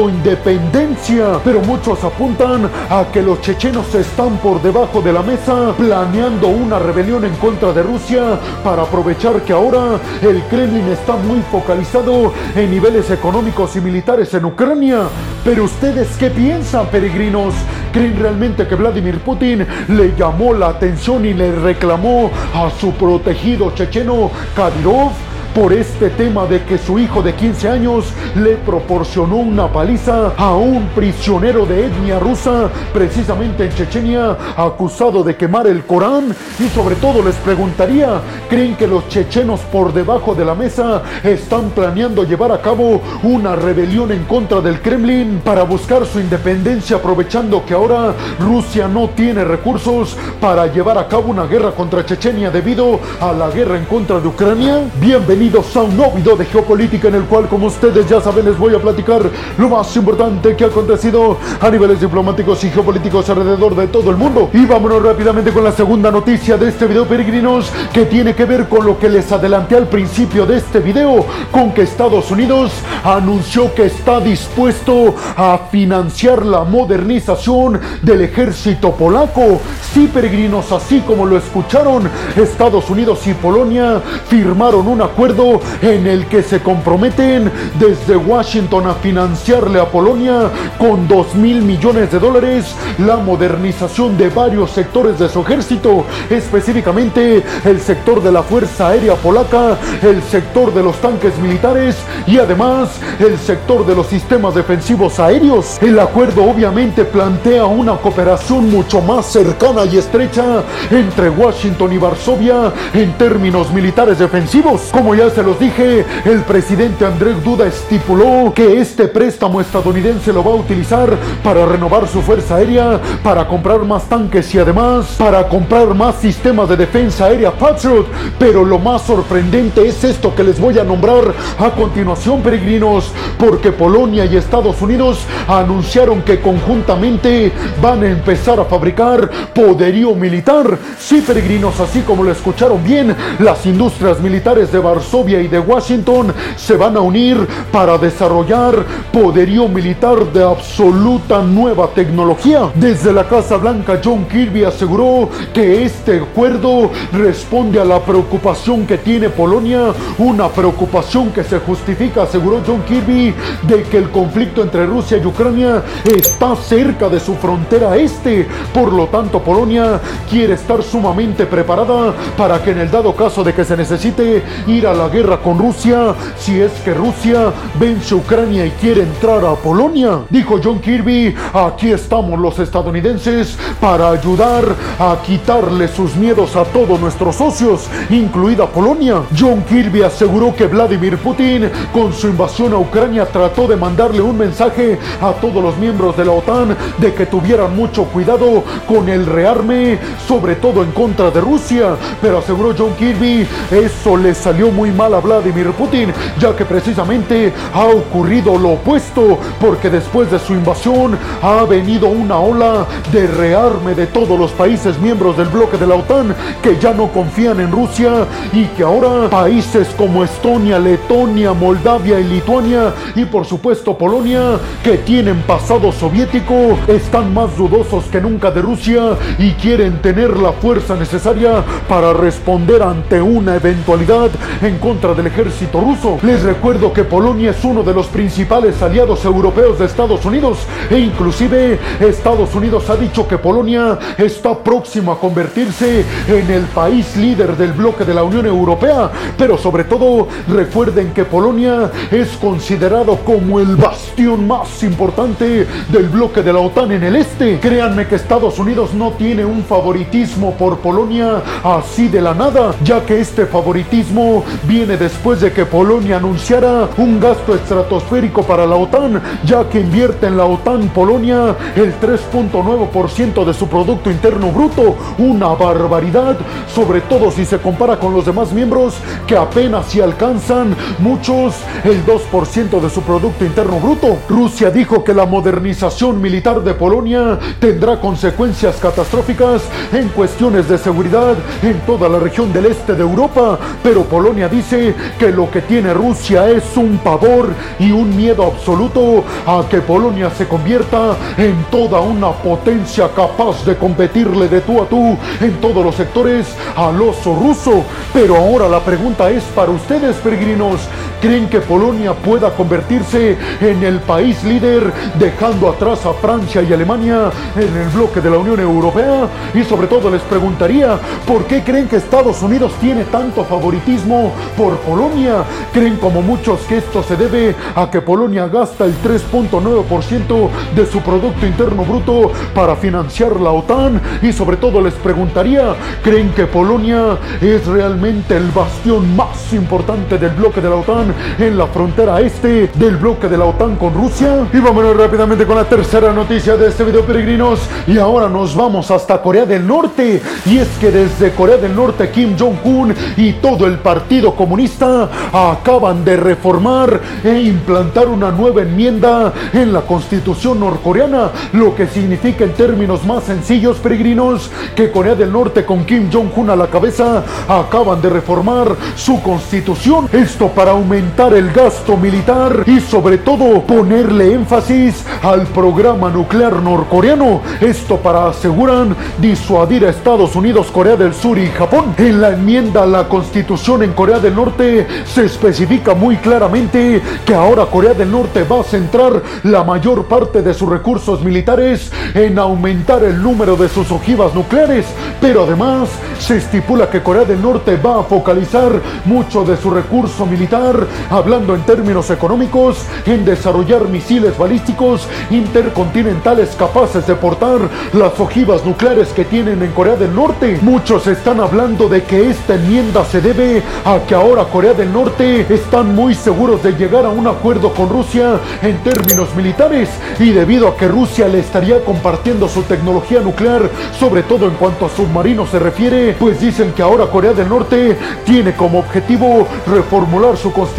independencia. 0.09 1.39
Pero 1.43 1.61
muchos 1.61 2.03
apuntan 2.03 2.69
a 2.89 3.05
que 3.11 3.21
los 3.21 3.41
chechenos 3.41 3.93
están 3.95 4.37
por 4.37 4.61
debajo 4.61 5.01
de 5.01 5.13
la 5.13 5.21
mesa 5.21 5.73
planeando 5.77 6.47
una 6.47 6.79
rebelión 6.79 7.25
en 7.25 7.35
contra 7.35 7.71
de 7.71 7.83
Rusia 7.83 8.39
para 8.63 8.83
aprovechar 8.83 9.41
que 9.41 9.53
ahora 9.53 9.99
el 10.21 10.43
Kremlin 10.43 10.87
está 10.89 11.15
muy 11.15 11.41
focalizado 11.51 12.33
en 12.55 12.71
niveles 12.71 13.09
económicos 13.11 13.75
y 13.75 13.81
militares 13.81 14.33
en 14.33 14.45
Ucrania. 14.45 15.03
Pero 15.43 15.63
ustedes 15.65 16.09
qué 16.17 16.29
piensan, 16.29 16.87
peregrinos? 16.87 17.53
¿Creen 17.91 18.19
realmente 18.19 18.67
que 18.67 18.75
Vladimir 18.75 19.19
Putin 19.19 19.65
le 19.87 20.13
llamó 20.17 20.53
la 20.53 20.69
atención 20.69 21.25
y 21.25 21.33
le 21.33 21.51
reclamó 21.51 22.29
a 22.53 22.69
su 22.79 22.91
protegido 22.93 23.71
checheno 23.73 24.31
Kadyrov? 24.55 25.34
Por 25.55 25.71
este 25.71 26.09
tema 26.09 26.45
de 26.45 26.63
que 26.65 26.77
su 26.77 26.99
hijo 26.99 27.23
de 27.23 27.33
15 27.33 27.69
años 27.69 28.05
le 28.35 28.57
proporcionó 28.57 29.37
una 29.37 29.71
paliza 29.71 30.33
a 30.35 30.53
un 30.53 30.89
prisionero 30.89 31.65
de 31.65 31.85
etnia 31.85 32.19
rusa, 32.19 32.69
precisamente 32.93 33.63
en 33.63 33.73
Chechenia, 33.73 34.37
acusado 34.57 35.23
de 35.23 35.37
quemar 35.37 35.65
el 35.67 35.85
Corán. 35.85 36.35
Y 36.59 36.67
sobre 36.67 36.95
todo 36.95 37.23
les 37.23 37.35
preguntaría, 37.35 38.19
¿creen 38.49 38.75
que 38.75 38.85
los 38.85 39.07
chechenos 39.07 39.61
por 39.61 39.93
debajo 39.93 40.35
de 40.35 40.43
la 40.43 40.55
mesa 40.55 41.01
están 41.23 41.69
planeando 41.69 42.25
llevar 42.25 42.51
a 42.51 42.61
cabo 42.61 43.01
una 43.23 43.55
rebelión 43.55 44.11
en 44.11 44.25
contra 44.25 44.59
del 44.59 44.81
Kremlin 44.81 45.41
para 45.41 45.63
buscar 45.63 46.05
su 46.05 46.19
independencia 46.19 46.97
aprovechando 46.97 47.65
que 47.65 47.73
ahora 47.73 48.13
Rusia 48.41 48.89
no 48.89 49.09
tiene 49.11 49.45
recursos 49.45 50.17
para 50.41 50.67
llevar 50.67 50.97
a 50.97 51.07
cabo 51.07 51.31
una 51.31 51.45
guerra 51.45 51.71
contra 51.71 52.05
Chechenia 52.05 52.51
debido 52.51 52.99
a 53.21 53.31
la 53.31 53.49
guerra 53.49 53.77
en 53.77 53.85
contra 53.85 54.19
de 54.19 54.27
Ucrania? 54.27 54.81
Bienvenidos 54.99 55.44
bienvenidos 55.45 55.77
a 55.77 55.83
un 55.83 55.95
nuevo 55.95 56.11
video 56.13 56.35
de 56.35 56.45
geopolítica 56.45 57.07
en 57.07 57.15
el 57.15 57.23
cual, 57.25 57.47
como 57.47 57.67
ustedes 57.67 58.09
ya 58.09 58.19
saben, 58.19 58.45
les 58.45 58.57
voy 58.57 58.73
a 58.73 58.79
platicar 58.79 59.21
lo 59.59 59.69
más 59.69 59.95
importante 59.95 60.55
que 60.55 60.63
ha 60.63 60.67
acontecido 60.67 61.37
a 61.61 61.69
niveles 61.69 62.01
diplomáticos 62.01 62.63
y 62.63 62.71
geopolíticos 62.71 63.29
alrededor 63.29 63.75
de 63.75 63.85
todo 63.87 64.09
el 64.09 64.17
mundo. 64.17 64.49
Y 64.53 64.65
vámonos 64.65 65.03
rápidamente 65.03 65.51
con 65.51 65.63
la 65.63 65.71
segunda 65.71 66.09
noticia 66.09 66.57
de 66.57 66.69
este 66.69 66.87
video, 66.87 67.05
peregrinos, 67.05 67.71
que 67.93 68.05
tiene 68.05 68.33
que 68.33 68.45
ver 68.45 68.67
con 68.67 68.87
lo 68.87 68.97
que 68.97 69.07
les 69.07 69.31
adelanté 69.31 69.75
al 69.75 69.87
principio 69.87 70.47
de 70.47 70.57
este 70.57 70.79
video, 70.79 71.23
con 71.51 71.71
que 71.73 71.83
Estados 71.83 72.31
Unidos 72.31 72.71
anunció 73.03 73.71
que 73.75 73.85
está 73.85 74.19
dispuesto 74.19 75.13
a 75.37 75.59
financiar 75.69 76.43
la 76.43 76.63
modernización 76.63 77.79
del 78.01 78.21
ejército 78.21 78.93
polaco. 78.93 79.61
Sí, 79.93 80.09
peregrinos, 80.11 80.71
así 80.71 81.01
como 81.01 81.23
lo 81.23 81.37
escucharon, 81.37 82.09
Estados 82.35 82.89
Unidos 82.89 83.27
y 83.27 83.33
Polonia 83.35 84.01
firmaron 84.27 84.87
un 84.87 85.03
acuerdo 85.03 85.34
en 85.81 86.07
el 86.07 86.27
que 86.27 86.41
se 86.41 86.61
comprometen 86.61 87.51
desde 87.77 88.15
Washington 88.15 88.87
a 88.87 88.93
financiarle 88.93 89.79
a 89.79 89.85
Polonia 89.85 90.49
con 90.77 91.09
2 91.09 91.35
mil 91.35 91.61
millones 91.61 92.09
de 92.11 92.19
dólares 92.19 92.73
la 92.99 93.17
modernización 93.17 94.17
de 94.17 94.29
varios 94.29 94.71
sectores 94.71 95.19
de 95.19 95.27
su 95.27 95.41
ejército, 95.41 96.05
específicamente 96.29 97.43
el 97.65 97.81
sector 97.81 98.23
de 98.23 98.31
la 98.31 98.43
Fuerza 98.43 98.89
Aérea 98.89 99.15
Polaca, 99.15 99.77
el 100.01 100.23
sector 100.23 100.73
de 100.73 100.83
los 100.83 100.95
tanques 100.97 101.37
militares 101.39 101.97
y 102.25 102.37
además 102.37 102.91
el 103.19 103.37
sector 103.37 103.85
de 103.85 103.95
los 103.95 104.07
sistemas 104.07 104.55
defensivos 104.55 105.19
aéreos. 105.19 105.77
El 105.81 105.99
acuerdo 105.99 106.45
obviamente 106.45 107.03
plantea 107.03 107.65
una 107.65 107.97
cooperación 107.97 108.71
mucho 108.71 109.01
más 109.01 109.25
cercana 109.25 109.83
y 109.85 109.97
estrecha 109.97 110.63
entre 110.89 111.29
Washington 111.29 111.91
y 111.91 111.97
Varsovia 111.97 112.71
en 112.93 113.11
términos 113.17 113.71
militares 113.71 114.19
defensivos. 114.19 114.89
Como 114.91 115.15
ya 115.15 115.24
se 115.29 115.43
los 115.43 115.59
dije, 115.59 116.05
el 116.25 116.41
presidente 116.41 117.05
Andrés 117.05 117.43
Duda 117.43 117.65
estipuló 117.65 118.53
que 118.53 118.79
este 118.79 119.07
préstamo 119.07 119.59
estadounidense 119.59 120.31
lo 120.31 120.43
va 120.43 120.51
a 120.51 120.55
utilizar 120.55 121.17
para 121.43 121.65
renovar 121.65 122.07
su 122.07 122.21
fuerza 122.21 122.55
aérea, 122.55 122.99
para 123.23 123.47
comprar 123.47 123.79
más 123.79 124.03
tanques 124.07 124.53
y 124.53 124.59
además 124.59 125.15
para 125.17 125.47
comprar 125.47 125.95
más 125.95 126.17
sistemas 126.17 126.69
de 126.69 126.77
defensa 126.77 127.25
aérea 127.25 127.51
Patriot. 127.51 128.05
Pero 128.37 128.63
lo 128.63 128.77
más 128.77 129.01
sorprendente 129.01 129.87
es 129.87 130.03
esto 130.03 130.35
que 130.35 130.43
les 130.43 130.59
voy 130.59 130.77
a 130.77 130.83
nombrar 130.83 131.33
a 131.59 131.71
continuación, 131.71 132.41
peregrinos, 132.41 133.11
porque 133.39 133.71
Polonia 133.71 134.25
y 134.25 134.37
Estados 134.37 134.81
Unidos 134.81 135.19
anunciaron 135.47 136.21
que 136.21 136.39
conjuntamente 136.39 137.51
van 137.81 138.03
a 138.03 138.09
empezar 138.09 138.59
a 138.59 138.65
fabricar 138.65 139.29
poderío 139.53 140.13
militar. 140.13 140.77
Sí, 140.99 141.23
peregrinos, 141.25 141.79
así 141.79 142.01
como 142.01 142.23
lo 142.23 142.31
escucharon 142.31 142.83
bien, 142.83 143.15
las 143.39 143.65
industrias 143.65 144.19
militares 144.19 144.71
de 144.71 144.79
Varsovia 144.79 145.14
y 145.15 145.47
de 145.47 145.59
Washington 145.59 146.33
se 146.57 146.75
van 146.75 146.97
a 146.97 146.99
unir 146.99 147.47
para 147.71 147.97
desarrollar 147.97 148.83
poderío 149.13 149.69
militar 149.69 150.25
de 150.33 150.43
absoluta 150.43 151.41
nueva 151.41 151.87
tecnología. 151.95 152.69
Desde 152.75 153.13
la 153.13 153.23
Casa 153.23 153.55
Blanca, 153.55 154.01
John 154.03 154.25
Kirby 154.25 154.65
aseguró 154.65 155.29
que 155.53 155.85
este 155.85 156.19
acuerdo 156.19 156.91
responde 157.13 157.79
a 157.79 157.85
la 157.85 158.01
preocupación 158.01 158.85
que 158.85 158.97
tiene 158.97 159.29
Polonia, 159.29 159.93
una 160.17 160.49
preocupación 160.49 161.31
que 161.31 161.45
se 161.45 161.59
justifica, 161.59 162.23
aseguró 162.23 162.61
John 162.67 162.83
Kirby, 162.83 163.33
de 163.63 163.83
que 163.83 163.97
el 163.97 164.09
conflicto 164.09 164.63
entre 164.63 164.85
Rusia 164.85 165.17
y 165.17 165.25
Ucrania 165.25 165.81
está 166.03 166.57
cerca 166.57 167.07
de 167.07 167.21
su 167.21 167.35
frontera 167.35 167.95
este. 167.95 168.45
Por 168.73 168.91
lo 168.91 169.07
tanto, 169.07 169.39
Polonia 169.41 170.01
quiere 170.29 170.55
estar 170.55 170.83
sumamente 170.83 171.45
preparada 171.45 172.13
para 172.35 172.61
que 172.61 172.71
en 172.71 172.79
el 172.79 172.91
dado 172.91 173.15
caso 173.15 173.45
de 173.45 173.53
que 173.53 173.63
se 173.63 173.77
necesite 173.77 174.43
ir 174.67 174.87
a 174.87 174.93
la 174.95 175.09
guerra 175.09 175.37
con 175.37 175.59
Rusia 175.59 176.15
si 176.37 176.59
es 176.59 176.71
que 176.83 176.93
Rusia 176.93 177.51
vence 177.79 178.15
Ucrania 178.15 178.65
y 178.65 178.71
quiere 178.71 179.03
entrar 179.03 179.43
a 179.45 179.55
Polonia. 179.55 180.19
Dijo 180.29 180.59
John 180.63 180.79
Kirby, 180.79 181.35
aquí 181.53 181.91
estamos 181.91 182.39
los 182.39 182.59
estadounidenses 182.59 183.57
para 183.79 184.09
ayudar 184.09 184.63
a 184.99 185.17
quitarle 185.25 185.87
sus 185.87 186.15
miedos 186.15 186.55
a 186.55 186.63
todos 186.65 186.99
nuestros 186.99 187.35
socios, 187.35 187.87
incluida 188.09 188.67
Polonia. 188.67 189.21
John 189.37 189.63
Kirby 189.63 190.03
aseguró 190.03 190.55
que 190.55 190.67
Vladimir 190.67 191.17
Putin 191.17 191.69
con 191.93 192.13
su 192.13 192.27
invasión 192.27 192.73
a 192.73 192.77
Ucrania 192.77 193.25
trató 193.25 193.67
de 193.67 193.75
mandarle 193.75 194.21
un 194.21 194.37
mensaje 194.37 194.97
a 195.21 195.31
todos 195.33 195.61
los 195.61 195.77
miembros 195.77 196.15
de 196.17 196.25
la 196.25 196.31
OTAN 196.31 196.75
de 196.97 197.13
que 197.13 197.25
tuvieran 197.25 197.75
mucho 197.75 198.05
cuidado 198.05 198.63
con 198.87 199.09
el 199.09 199.25
rearme, 199.25 199.99
sobre 200.27 200.55
todo 200.55 200.83
en 200.83 200.91
contra 200.91 201.31
de 201.31 201.41
Rusia. 201.41 201.95
Pero 202.21 202.39
aseguró 202.39 202.73
John 202.77 202.93
Kirby, 202.97 203.47
eso 203.71 204.17
le 204.17 204.33
salió 204.33 204.71
muy 204.71 204.84
mal 204.91 205.13
a 205.13 205.19
Vladimir 205.19 205.71
Putin, 205.71 206.13
ya 206.39 206.55
que 206.55 206.65
precisamente 206.65 207.53
ha 207.73 207.85
ocurrido 207.85 208.57
lo 208.57 208.71
opuesto, 208.71 209.39
porque 209.59 209.89
después 209.89 210.31
de 210.31 210.39
su 210.39 210.53
invasión 210.53 211.17
ha 211.41 211.63
venido 211.63 212.07
una 212.07 212.37
ola 212.39 212.85
de 213.11 213.27
rearme 213.27 213.95
de 213.95 214.07
todos 214.07 214.39
los 214.39 214.51
países 214.51 214.99
miembros 214.99 215.37
del 215.37 215.47
bloque 215.47 215.77
de 215.77 215.87
la 215.87 215.95
OTAN 215.95 216.35
que 216.61 216.77
ya 216.77 216.93
no 216.93 217.07
confían 217.07 217.59
en 217.59 217.71
Rusia 217.71 218.25
y 218.53 218.65
que 218.65 218.83
ahora 218.83 219.29
países 219.29 219.87
como 219.97 220.23
Estonia, 220.23 220.79
Letonia, 220.79 221.53
Moldavia 221.53 222.19
y 222.19 222.23
Lituania 222.23 222.93
y 223.15 223.25
por 223.25 223.45
supuesto 223.45 223.97
Polonia, 223.97 224.59
que 224.83 224.97
tienen 224.99 225.41
pasado 225.43 225.91
soviético, 225.91 226.77
están 226.87 227.33
más 227.33 227.55
dudosos 227.57 228.05
que 228.05 228.21
nunca 228.21 228.51
de 228.51 228.61
Rusia 228.61 229.17
y 229.37 229.51
quieren 229.53 230.01
tener 230.01 230.37
la 230.37 230.51
fuerza 230.53 230.95
necesaria 230.95 231.63
para 231.87 232.13
responder 232.13 232.81
ante 232.83 233.21
una 233.21 233.55
eventualidad 233.55 234.29
en 234.75 234.79
contra 234.79 235.13
del 235.13 235.27
ejército 235.27 235.79
ruso. 235.79 236.17
Les 236.21 236.41
recuerdo 236.43 236.91
que 236.91 237.03
Polonia 237.03 237.51
es 237.51 237.63
uno 237.63 237.81
de 237.83 237.93
los 237.93 238.07
principales 238.07 238.81
aliados 238.81 239.23
europeos 239.23 239.79
de 239.79 239.85
Estados 239.85 240.25
Unidos 240.25 240.59
e 240.89 240.99
inclusive 240.99 241.79
Estados 241.99 242.53
Unidos 242.55 242.89
ha 242.89 242.95
dicho 242.95 243.27
que 243.27 243.37
Polonia 243.37 243.97
está 244.17 244.57
próximo 244.57 245.11
a 245.11 245.19
convertirse 245.19 246.05
en 246.27 246.51
el 246.51 246.63
país 246.63 247.15
líder 247.15 247.55
del 247.55 247.71
bloque 247.71 248.03
de 248.03 248.13
la 248.13 248.23
Unión 248.23 248.45
Europea. 248.45 249.09
Pero 249.37 249.57
sobre 249.57 249.85
todo 249.85 250.27
recuerden 250.47 251.13
que 251.13 251.23
Polonia 251.23 251.91
es 252.11 252.29
considerado 252.37 253.17
como 253.17 253.59
el 253.59 253.75
bastión 253.75 254.45
más 254.47 254.83
importante 254.83 255.67
del 255.89 256.09
bloque 256.09 256.41
de 256.41 256.51
la 256.51 256.59
OTAN 256.59 256.91
en 256.91 257.03
el 257.03 257.15
este. 257.15 257.59
Créanme 257.59 258.07
que 258.07 258.15
Estados 258.15 258.59
Unidos 258.59 258.93
no 258.93 259.11
tiene 259.11 259.45
un 259.45 259.63
favoritismo 259.63 260.53
por 260.53 260.79
Polonia 260.79 261.41
así 261.63 262.07
de 262.09 262.21
la 262.21 262.33
nada, 262.33 262.75
ya 262.83 263.05
que 263.05 263.19
este 263.19 263.45
favoritismo 263.45 264.43
viene 264.67 264.97
después 264.97 265.41
de 265.41 265.51
que 265.51 265.65
Polonia 265.65 266.17
anunciara 266.17 266.89
un 266.97 267.19
gasto 267.19 267.55
estratosférico 267.55 268.43
para 268.43 268.65
la 268.65 268.75
OTAN, 268.75 269.21
ya 269.43 269.67
que 269.69 269.79
invierte 269.79 270.27
en 270.27 270.37
la 270.37 270.45
OTAN 270.45 270.89
Polonia 270.89 271.55
el 271.75 271.99
3.9% 271.99 273.45
de 273.45 273.53
su 273.53 273.67
Producto 273.67 274.09
Interno 274.09 274.51
Bruto, 274.51 274.95
una 275.17 275.47
barbaridad, 275.49 276.37
sobre 276.73 277.01
todo 277.01 277.31
si 277.31 277.45
se 277.45 277.59
compara 277.59 277.99
con 277.99 278.13
los 278.13 278.25
demás 278.25 278.51
miembros 278.51 278.95
que 279.27 279.37
apenas 279.37 279.87
si 279.87 280.01
alcanzan 280.01 280.75
muchos 280.99 281.55
el 281.83 282.05
2% 282.05 282.79
de 282.79 282.89
su 282.89 283.01
Producto 283.01 283.45
Interno 283.45 283.79
Bruto. 283.79 284.17
Rusia 284.29 284.71
dijo 284.71 285.03
que 285.03 285.13
la 285.13 285.25
modernización 285.25 286.21
militar 286.21 286.61
de 286.61 286.73
Polonia 286.73 287.39
tendrá 287.59 287.99
consecuencias 287.99 288.77
catastróficas 288.77 289.63
en 289.91 290.09
cuestiones 290.09 290.67
de 290.67 290.77
seguridad 290.77 291.35
en 291.61 291.79
toda 291.81 292.09
la 292.09 292.19
región 292.19 292.51
del 292.53 292.67
este 292.67 292.93
de 292.93 293.01
Europa, 293.01 293.59
pero 293.83 294.03
Polonia 294.03 294.47
dice 294.55 294.95
que 295.19 295.31
lo 295.31 295.49
que 295.51 295.61
tiene 295.61 295.93
Rusia 295.93 296.49
es 296.49 296.77
un 296.77 296.97
pavor 296.99 297.53
y 297.77 297.91
un 297.91 298.15
miedo 298.15 298.43
absoluto 298.45 299.23
a 299.45 299.67
que 299.69 299.81
Polonia 299.81 300.29
se 300.29 300.47
convierta 300.47 301.15
en 301.37 301.65
toda 301.69 301.99
una 301.99 302.31
potencia 302.31 303.09
capaz 303.13 303.65
de 303.65 303.75
competirle 303.75 304.47
de 304.47 304.61
tú 304.61 304.81
a 304.81 304.85
tú 304.87 305.17
en 305.41 305.53
todos 305.59 305.83
los 305.83 305.95
sectores 305.95 306.47
al 306.75 307.01
oso 307.01 307.35
ruso. 307.35 307.83
Pero 308.13 308.35
ahora 308.37 308.69
la 308.69 308.79
pregunta 308.79 309.29
es 309.29 309.43
para 309.55 309.71
ustedes, 309.71 310.15
peregrinos, 310.17 310.81
¿creen 311.25 311.49
que 311.49 311.59
Polonia 311.59 312.13
pueda 312.13 312.51
convertirse 312.51 313.35
en 313.59 313.83
el 313.83 313.99
país 313.99 314.43
líder 314.43 314.93
dejando 315.17 315.69
atrás 315.69 316.05
a 316.05 316.13
Francia 316.13 316.61
y 316.61 316.71
Alemania 316.71 317.31
en 317.55 317.75
el 317.75 317.89
bloque 317.89 318.21
de 318.21 318.29
la 318.29 318.37
Unión 318.37 318.59
Europea? 318.59 319.27
Y 319.55 319.63
sobre 319.63 319.87
todo 319.87 320.11
les 320.11 320.21
preguntaría, 320.21 320.99
¿por 321.25 321.45
qué 321.45 321.63
creen 321.63 321.87
que 321.87 321.95
Estados 321.95 322.43
Unidos 322.43 322.73
tiene 322.79 323.05
tanto 323.05 323.43
favoritismo 323.43 324.33
por 324.55 324.77
Polonia? 324.81 325.43
¿Creen 325.73 325.97
como 325.97 326.21
muchos 326.21 326.59
que 326.61 326.77
esto 326.77 327.01
se 327.01 327.15
debe 327.15 327.55
a 327.75 327.89
que 327.89 328.01
Polonia 328.01 328.47
gasta 328.47 328.85
el 328.85 328.93
3.9% 329.01 330.49
de 330.75 330.85
su 330.85 331.01
Producto 331.01 331.47
Interno 331.47 331.85
Bruto 331.85 332.33
para 332.53 332.75
financiar 332.75 333.41
la 333.41 333.49
OTAN? 333.49 333.99
Y 334.21 334.31
sobre 334.31 334.57
todo 334.57 334.79
les 334.79 334.93
preguntaría, 334.93 335.73
¿creen 336.03 336.29
que 336.35 336.45
Polonia 336.45 337.17
es 337.41 337.65
realmente 337.65 338.37
el 338.37 338.51
bastión 338.51 339.15
más 339.15 339.51
importante 339.53 340.19
del 340.19 340.29
bloque 340.29 340.61
de 340.61 340.69
la 340.69 340.75
OTAN 340.75 341.14
en 341.37 341.57
la 341.57 341.67
frontera 341.67 342.19
este 342.21 342.67
del 342.75 342.97
bloque 342.97 343.27
de 343.27 343.37
la 343.37 343.45
OTAN 343.45 343.75
con 343.75 343.93
Rusia? 343.93 344.47
Y 344.51 344.59
vámonos 344.59 344.97
rápidamente 344.97 345.45
con 345.45 345.55
la 345.55 345.65
tercera 345.65 346.11
noticia 346.11 346.57
de 346.57 346.69
este 346.69 346.83
video 346.83 347.05
peregrinos. 347.05 347.59
Y 347.87 347.97
ahora 347.97 348.27
nos 348.27 348.55
vamos 348.55 348.89
hasta 348.91 349.21
Corea 349.21 349.45
del 349.45 349.67
Norte. 349.67 350.21
Y 350.45 350.57
es 350.57 350.67
que 350.79 350.91
desde 350.91 351.31
Corea 351.31 351.57
del 351.57 351.75
Norte 351.75 352.09
Kim 352.09 352.35
Jong-un 352.37 352.93
y 353.17 353.33
todo 353.33 353.67
el 353.67 353.77
Partido 353.77 354.35
Comunista 354.35 355.09
acaban 355.31 356.03
de 356.03 356.17
reformar 356.17 356.99
e 357.23 357.41
implantar 357.41 358.07
una 358.07 358.31
nueva 358.31 358.63
enmienda 358.63 359.31
en 359.53 359.71
la 359.71 359.81
constitución 359.81 360.59
norcoreana, 360.59 361.29
lo 361.53 361.75
que 361.75 361.87
significa 361.87 362.43
en 362.43 362.53
términos 362.53 363.05
más 363.05 363.23
sencillos 363.25 363.77
peregrinos 363.77 364.49
que 364.75 364.91
Corea 364.91 365.15
del 365.15 365.31
Norte 365.31 365.65
con 365.65 365.85
Kim 365.85 366.09
Jong-un 366.11 366.49
a 366.49 366.55
la 366.55 366.67
cabeza 366.67 367.23
acaban 367.47 368.01
de 368.01 368.09
reformar 368.09 368.75
su 368.95 369.21
constitución. 369.21 370.07
Esto 370.11 370.47
para 370.47 370.71
aumentar 370.71 370.94
el 370.95 371.51
gasto 371.51 371.97
militar 371.97 372.63
y 372.65 372.79
sobre 372.79 373.17
todo 373.17 373.61
ponerle 373.63 374.33
énfasis 374.33 375.03
al 375.21 375.45
programa 375.47 376.09
nuclear 376.09 376.61
norcoreano. 376.61 377.41
Esto 377.59 377.97
para 377.97 378.29
aseguran 378.29 378.95
disuadir 379.19 379.85
a 379.85 379.89
Estados 379.89 380.37
Unidos, 380.37 380.67
Corea 380.71 380.95
del 380.95 381.13
Sur 381.13 381.37
y 381.37 381.47
Japón. 381.47 381.95
En 381.97 382.21
la 382.21 382.29
enmienda 382.29 382.83
a 382.83 382.85
la 382.85 383.09
constitución 383.09 383.83
en 383.83 383.91
Corea 383.91 384.19
del 384.19 384.35
Norte 384.35 384.87
se 385.05 385.25
especifica 385.25 385.93
muy 385.95 386.15
claramente 386.15 387.01
que 387.25 387.33
ahora 387.33 387.65
Corea 387.65 387.93
del 387.93 388.09
Norte 388.09 388.45
va 388.45 388.61
a 388.61 388.63
centrar 388.63 389.21
la 389.43 389.65
mayor 389.65 390.05
parte 390.05 390.41
de 390.41 390.53
sus 390.53 390.69
recursos 390.69 391.21
militares 391.21 391.91
en 392.13 392.39
aumentar 392.39 393.03
el 393.03 393.21
número 393.21 393.57
de 393.57 393.67
sus 393.67 393.91
ojivas 393.91 394.33
nucleares, 394.33 394.85
pero 395.19 395.43
además 395.43 395.89
se 396.19 396.37
estipula 396.37 396.89
que 396.89 397.03
Corea 397.03 397.25
del 397.25 397.41
Norte 397.41 397.75
va 397.75 397.99
a 397.99 398.03
focalizar 398.03 398.71
mucho 399.03 399.43
de 399.43 399.57
su 399.57 399.69
recurso 399.69 400.25
militar, 400.25 400.84
hablando 401.09 401.55
en 401.55 401.61
términos 401.63 402.09
económicos, 402.09 402.85
en 403.05 403.25
desarrollar 403.25 403.87
misiles 403.87 404.37
balísticos 404.37 405.07
intercontinentales 405.29 406.55
capaces 406.55 407.05
de 407.07 407.15
portar 407.15 407.59
las 407.93 408.19
ojivas 408.19 408.65
nucleares 408.65 409.09
que 409.09 409.25
tienen 409.25 409.61
en 409.61 409.71
Corea 409.71 409.95
del 409.95 410.13
Norte. 410.13 410.59
Muchos 410.61 411.07
están 411.07 411.39
hablando 411.39 411.87
de 411.87 412.03
que 412.03 412.29
esta 412.29 412.55
enmienda 412.55 413.05
se 413.05 413.21
debe 413.21 413.63
a 413.83 413.99
que 414.07 414.15
ahora 414.15 414.45
Corea 414.45 414.73
del 414.73 414.91
Norte 414.91 415.45
están 415.49 415.95
muy 415.95 416.13
seguros 416.13 416.61
de 416.63 416.73
llegar 416.73 417.05
a 417.05 417.09
un 417.09 417.27
acuerdo 417.27 417.73
con 417.73 417.89
Rusia 417.89 418.39
en 418.61 418.77
términos 418.83 419.35
militares 419.35 419.89
y 420.19 420.31
debido 420.31 420.67
a 420.67 420.77
que 420.77 420.87
Rusia 420.87 421.27
le 421.27 421.39
estaría 421.39 421.83
compartiendo 421.83 422.47
su 422.47 422.63
tecnología 422.63 423.21
nuclear, 423.21 423.69
sobre 423.99 424.23
todo 424.23 424.47
en 424.47 424.55
cuanto 424.55 424.85
a 424.85 424.89
submarinos 424.89 425.49
se 425.49 425.59
refiere, 425.59 426.15
pues 426.19 426.39
dicen 426.39 426.73
que 426.73 426.81
ahora 426.81 427.07
Corea 427.07 427.33
del 427.33 427.49
Norte 427.49 427.97
tiene 428.25 428.55
como 428.55 428.79
objetivo 428.79 429.47
reformular 429.67 430.37
su 430.37 430.51
constitución 430.51 430.74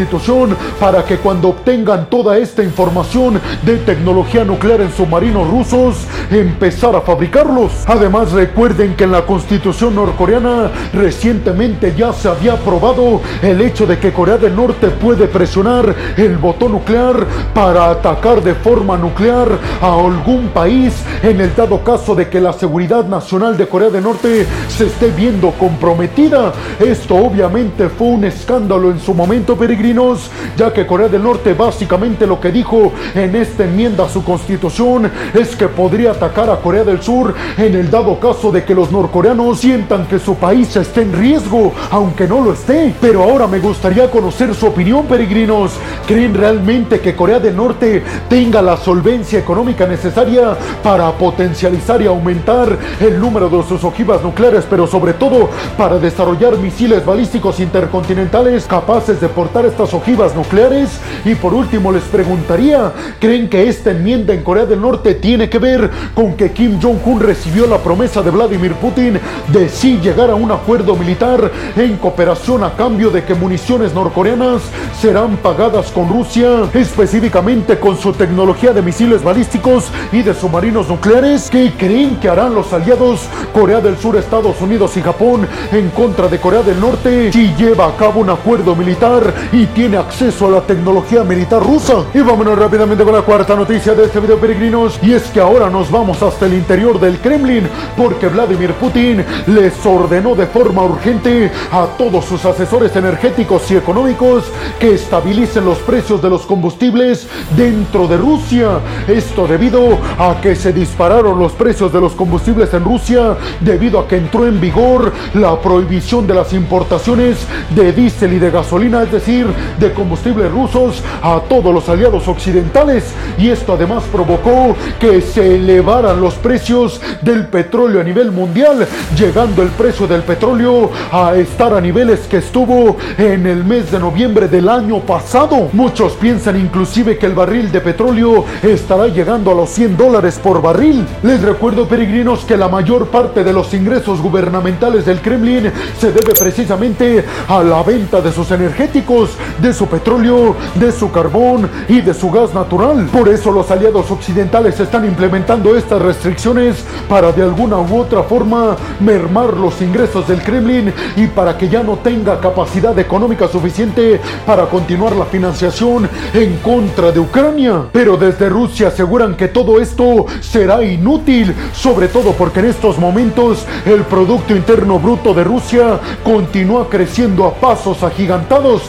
para 0.78 1.04
que 1.04 1.16
cuando 1.16 1.48
obtengan 1.48 2.10
toda 2.10 2.36
esta 2.36 2.62
información 2.62 3.40
de 3.62 3.76
tecnología 3.78 4.44
nuclear 4.44 4.82
en 4.82 4.92
submarinos 4.92 5.48
rusos, 5.48 5.96
empezar 6.30 6.94
a 6.94 7.00
fabricarlos. 7.00 7.72
Además, 7.86 8.32
recuerden 8.32 8.94
que 8.94 9.04
en 9.04 9.12
la 9.12 9.24
constitución 9.24 9.94
norcoreana 9.94 10.70
recientemente 10.92 11.94
ya 11.96 12.12
se 12.12 12.28
había 12.28 12.54
aprobado 12.54 13.22
el 13.42 13.60
hecho 13.62 13.86
de 13.86 13.98
que 13.98 14.12
Corea 14.12 14.36
del 14.36 14.54
Norte 14.54 14.88
puede 14.88 15.28
presionar 15.28 15.94
el 16.16 16.36
botón 16.36 16.72
nuclear 16.72 17.26
para 17.54 17.90
atacar 17.90 18.42
de 18.42 18.54
forma 18.54 18.98
nuclear 18.98 19.48
a 19.80 19.94
algún 19.94 20.48
país 20.48 20.92
en 21.22 21.40
el 21.40 21.54
dado 21.54 21.82
caso 21.82 22.14
de 22.14 22.28
que 22.28 22.40
la 22.40 22.52
seguridad 22.52 23.06
nacional 23.06 23.56
de 23.56 23.66
Corea 23.66 23.88
del 23.88 24.04
Norte 24.04 24.46
se 24.68 24.86
esté 24.86 25.10
viendo 25.10 25.52
comprometida. 25.52 26.52
Esto 26.78 27.14
obviamente 27.14 27.88
fue 27.88 28.08
un 28.08 28.24
escándalo 28.24 28.90
en 28.90 29.00
su 29.00 29.14
momento, 29.14 29.56
peregrinos, 29.86 30.30
ya 30.56 30.72
que 30.72 30.86
Corea 30.86 31.08
del 31.08 31.22
Norte 31.22 31.54
básicamente 31.54 32.26
lo 32.26 32.40
que 32.40 32.50
dijo 32.50 32.92
en 33.14 33.36
esta 33.36 33.64
enmienda 33.64 34.04
a 34.04 34.08
su 34.08 34.24
constitución 34.24 35.10
es 35.32 35.54
que 35.54 35.68
podría 35.68 36.10
atacar 36.10 36.50
a 36.50 36.56
Corea 36.56 36.82
del 36.82 37.02
Sur 37.02 37.34
en 37.56 37.74
el 37.74 37.90
dado 37.90 38.18
caso 38.18 38.50
de 38.50 38.64
que 38.64 38.74
los 38.74 38.90
norcoreanos 38.90 39.60
sientan 39.60 40.06
que 40.06 40.18
su 40.18 40.34
país 40.36 40.74
esté 40.76 41.02
en 41.02 41.12
riesgo, 41.12 41.72
aunque 41.90 42.26
no 42.26 42.40
lo 42.40 42.52
esté. 42.52 42.94
Pero 43.00 43.22
ahora 43.22 43.46
me 43.46 43.60
gustaría 43.60 44.10
conocer 44.10 44.54
su 44.54 44.66
opinión, 44.66 45.06
peregrinos. 45.06 45.72
¿Creen 46.06 46.34
realmente 46.34 47.00
que 47.00 47.14
Corea 47.14 47.38
del 47.38 47.56
Norte 47.56 48.02
tenga 48.28 48.62
la 48.62 48.76
solvencia 48.76 49.38
económica 49.38 49.86
necesaria 49.86 50.56
para 50.82 51.12
potencializar 51.12 52.02
y 52.02 52.06
aumentar 52.06 52.76
el 53.00 53.20
número 53.20 53.48
de 53.48 53.62
sus 53.68 53.84
ojivas 53.84 54.22
nucleares, 54.22 54.64
pero 54.68 54.86
sobre 54.86 55.12
todo 55.12 55.48
para 55.76 55.98
desarrollar 55.98 56.56
misiles 56.58 57.04
balísticos 57.04 57.60
intercontinentales 57.60 58.66
capaces 58.66 59.20
de 59.20 59.28
portar 59.28 59.66
estas 59.76 59.92
ojivas 59.92 60.34
nucleares? 60.34 60.88
Y 61.26 61.34
por 61.34 61.52
último 61.52 61.92
les 61.92 62.04
preguntaría, 62.04 62.92
¿creen 63.20 63.46
que 63.50 63.68
esta 63.68 63.90
enmienda 63.90 64.32
en 64.32 64.42
Corea 64.42 64.64
del 64.64 64.80
Norte 64.80 65.14
tiene 65.14 65.50
que 65.50 65.58
ver 65.58 65.90
con 66.14 66.34
que 66.34 66.50
Kim 66.52 66.80
Jong-un 66.80 67.20
recibió 67.20 67.66
la 67.66 67.76
promesa 67.76 68.22
de 68.22 68.30
Vladimir 68.30 68.72
Putin 68.72 69.20
de 69.48 69.68
sí 69.68 70.00
llegar 70.02 70.30
a 70.30 70.34
un 70.34 70.50
acuerdo 70.50 70.96
militar 70.96 71.52
en 71.76 71.98
cooperación 71.98 72.64
a 72.64 72.72
cambio 72.74 73.10
de 73.10 73.24
que 73.24 73.34
municiones 73.34 73.92
norcoreanas 73.92 74.62
serán 74.98 75.36
pagadas 75.36 75.90
con 75.90 76.08
Rusia, 76.08 76.70
específicamente 76.72 77.78
con 77.78 77.98
su 77.98 78.14
tecnología 78.14 78.72
de 78.72 78.80
misiles 78.80 79.22
balísticos 79.22 79.90
y 80.10 80.22
de 80.22 80.32
submarinos 80.32 80.88
nucleares? 80.88 81.50
¿Qué 81.50 81.74
creen 81.76 82.16
que 82.16 82.30
harán 82.30 82.54
los 82.54 82.72
aliados 82.72 83.26
Corea 83.52 83.82
del 83.82 83.98
Sur, 83.98 84.16
Estados 84.16 84.58
Unidos 84.62 84.96
y 84.96 85.02
Japón 85.02 85.46
en 85.70 85.90
contra 85.90 86.28
de 86.28 86.38
Corea 86.38 86.62
del 86.62 86.80
Norte 86.80 87.30
si 87.30 87.52
lleva 87.56 87.88
a 87.88 87.96
cabo 87.96 88.20
un 88.20 88.30
acuerdo 88.30 88.74
militar 88.74 89.34
y 89.52 89.65
tiene 89.74 89.96
acceso 89.96 90.46
a 90.46 90.50
la 90.50 90.60
tecnología 90.60 91.22
militar 91.22 91.62
rusa? 91.62 92.04
Y 92.14 92.20
vámonos 92.20 92.58
rápidamente 92.58 93.04
con 93.04 93.14
la 93.14 93.22
cuarta 93.22 93.54
noticia 93.54 93.94
de 93.94 94.04
este 94.04 94.20
video 94.20 94.38
peregrinos 94.38 94.98
y 95.02 95.12
es 95.12 95.24
que 95.24 95.40
ahora 95.40 95.70
nos 95.70 95.90
vamos 95.90 96.22
hasta 96.22 96.46
el 96.46 96.54
interior 96.54 96.98
del 97.00 97.18
Kremlin 97.18 97.68
porque 97.96 98.28
Vladimir 98.28 98.72
Putin 98.74 99.24
les 99.46 99.84
ordenó 99.84 100.34
de 100.34 100.46
forma 100.46 100.82
urgente 100.82 101.50
a 101.72 101.86
todos 101.98 102.24
sus 102.24 102.44
asesores 102.44 102.94
energéticos 102.96 103.70
y 103.70 103.76
económicos 103.76 104.44
que 104.78 104.94
estabilicen 104.94 105.64
los 105.64 105.78
precios 105.78 106.20
de 106.22 106.30
los 106.30 106.42
combustibles 106.42 107.26
dentro 107.56 108.06
de 108.06 108.16
Rusia. 108.16 108.78
Esto 109.08 109.46
debido 109.46 109.98
a 110.18 110.40
que 110.40 110.54
se 110.54 110.72
dispararon 110.72 111.38
los 111.38 111.52
precios 111.52 111.92
de 111.92 112.00
los 112.00 112.12
combustibles 112.12 112.72
en 112.74 112.84
Rusia 112.84 113.36
debido 113.60 114.00
a 114.00 114.08
que 114.08 114.16
entró 114.16 114.46
en 114.46 114.60
vigor 114.60 115.12
la 115.34 115.60
prohibición 115.60 116.26
de 116.26 116.34
las 116.34 116.52
importaciones 116.52 117.38
de 117.74 117.92
diésel 117.92 118.34
y 118.34 118.38
de 118.38 118.50
gasolina, 118.50 119.02
es 119.02 119.12
decir, 119.12 119.46
de 119.78 119.92
combustibles 119.92 120.50
rusos 120.50 121.02
a 121.22 121.40
todos 121.48 121.72
los 121.72 121.88
aliados 121.88 122.28
occidentales 122.28 123.04
y 123.38 123.50
esto 123.50 123.74
además 123.74 124.04
provocó 124.10 124.76
que 124.98 125.20
se 125.20 125.56
elevaran 125.56 126.20
los 126.20 126.34
precios 126.34 127.00
del 127.22 127.46
petróleo 127.46 128.00
a 128.00 128.04
nivel 128.04 128.32
mundial, 128.32 128.86
llegando 129.16 129.62
el 129.62 129.68
precio 129.68 130.06
del 130.06 130.22
petróleo 130.22 130.90
a 131.12 131.34
estar 131.34 131.74
a 131.74 131.80
niveles 131.80 132.20
que 132.20 132.38
estuvo 132.38 132.96
en 133.18 133.46
el 133.46 133.64
mes 133.64 133.90
de 133.90 133.98
noviembre 133.98 134.48
del 134.48 134.68
año 134.68 135.00
pasado. 135.00 135.68
Muchos 135.72 136.14
piensan 136.14 136.58
inclusive 136.58 137.18
que 137.18 137.26
el 137.26 137.34
barril 137.34 137.70
de 137.70 137.80
petróleo 137.80 138.44
estará 138.62 139.08
llegando 139.08 139.50
a 139.50 139.54
los 139.54 139.70
100 139.70 139.96
dólares 139.96 140.40
por 140.42 140.62
barril. 140.62 141.06
Les 141.22 141.42
recuerdo 141.42 141.86
peregrinos 141.86 142.44
que 142.44 142.56
la 142.56 142.68
mayor 142.68 143.08
parte 143.08 143.44
de 143.44 143.52
los 143.52 143.72
ingresos 143.74 144.20
gubernamentales 144.20 145.04
del 145.06 145.20
Kremlin 145.20 145.70
se 145.98 146.12
debe 146.12 146.34
precisamente 146.34 147.24
a 147.48 147.62
la 147.62 147.82
venta 147.82 148.20
de 148.20 148.32
sus 148.32 148.50
energéticos, 148.50 149.30
de 149.60 149.72
su 149.72 149.86
petróleo, 149.86 150.56
de 150.74 150.92
su 150.92 151.10
carbón 151.10 151.68
y 151.88 152.00
de 152.00 152.14
su 152.14 152.30
gas 152.30 152.54
natural. 152.54 153.08
Por 153.12 153.28
eso 153.28 153.50
los 153.50 153.70
aliados 153.70 154.10
occidentales 154.10 154.78
están 154.80 155.04
implementando 155.04 155.76
estas 155.76 156.00
restricciones 156.02 156.84
para 157.08 157.32
de 157.32 157.42
alguna 157.42 157.78
u 157.78 157.98
otra 157.98 158.22
forma 158.22 158.76
mermar 159.00 159.54
los 159.54 159.80
ingresos 159.80 160.26
del 160.28 160.42
Kremlin 160.42 160.92
y 161.16 161.26
para 161.26 161.56
que 161.56 161.68
ya 161.68 161.82
no 161.82 161.96
tenga 161.96 162.40
capacidad 162.40 162.98
económica 162.98 163.48
suficiente 163.48 164.20
para 164.44 164.66
continuar 164.66 165.14
la 165.16 165.26
financiación 165.26 166.08
en 166.34 166.56
contra 166.58 167.12
de 167.12 167.20
Ucrania. 167.20 167.84
Pero 167.92 168.16
desde 168.16 168.48
Rusia 168.48 168.88
aseguran 168.88 169.36
que 169.36 169.48
todo 169.48 169.80
esto 169.80 170.26
será 170.40 170.82
inútil, 170.82 171.54
sobre 171.72 172.08
todo 172.08 172.32
porque 172.32 172.60
en 172.60 172.66
estos 172.66 172.98
momentos 172.98 173.66
el 173.84 174.02
Producto 174.02 174.54
Interno 174.54 174.98
Bruto 174.98 175.34
de 175.34 175.44
Rusia 175.44 176.00
continúa 176.24 176.88
creciendo 176.88 177.44
a 177.44 177.54
pasos 177.54 178.02
agigantados. 178.02 178.82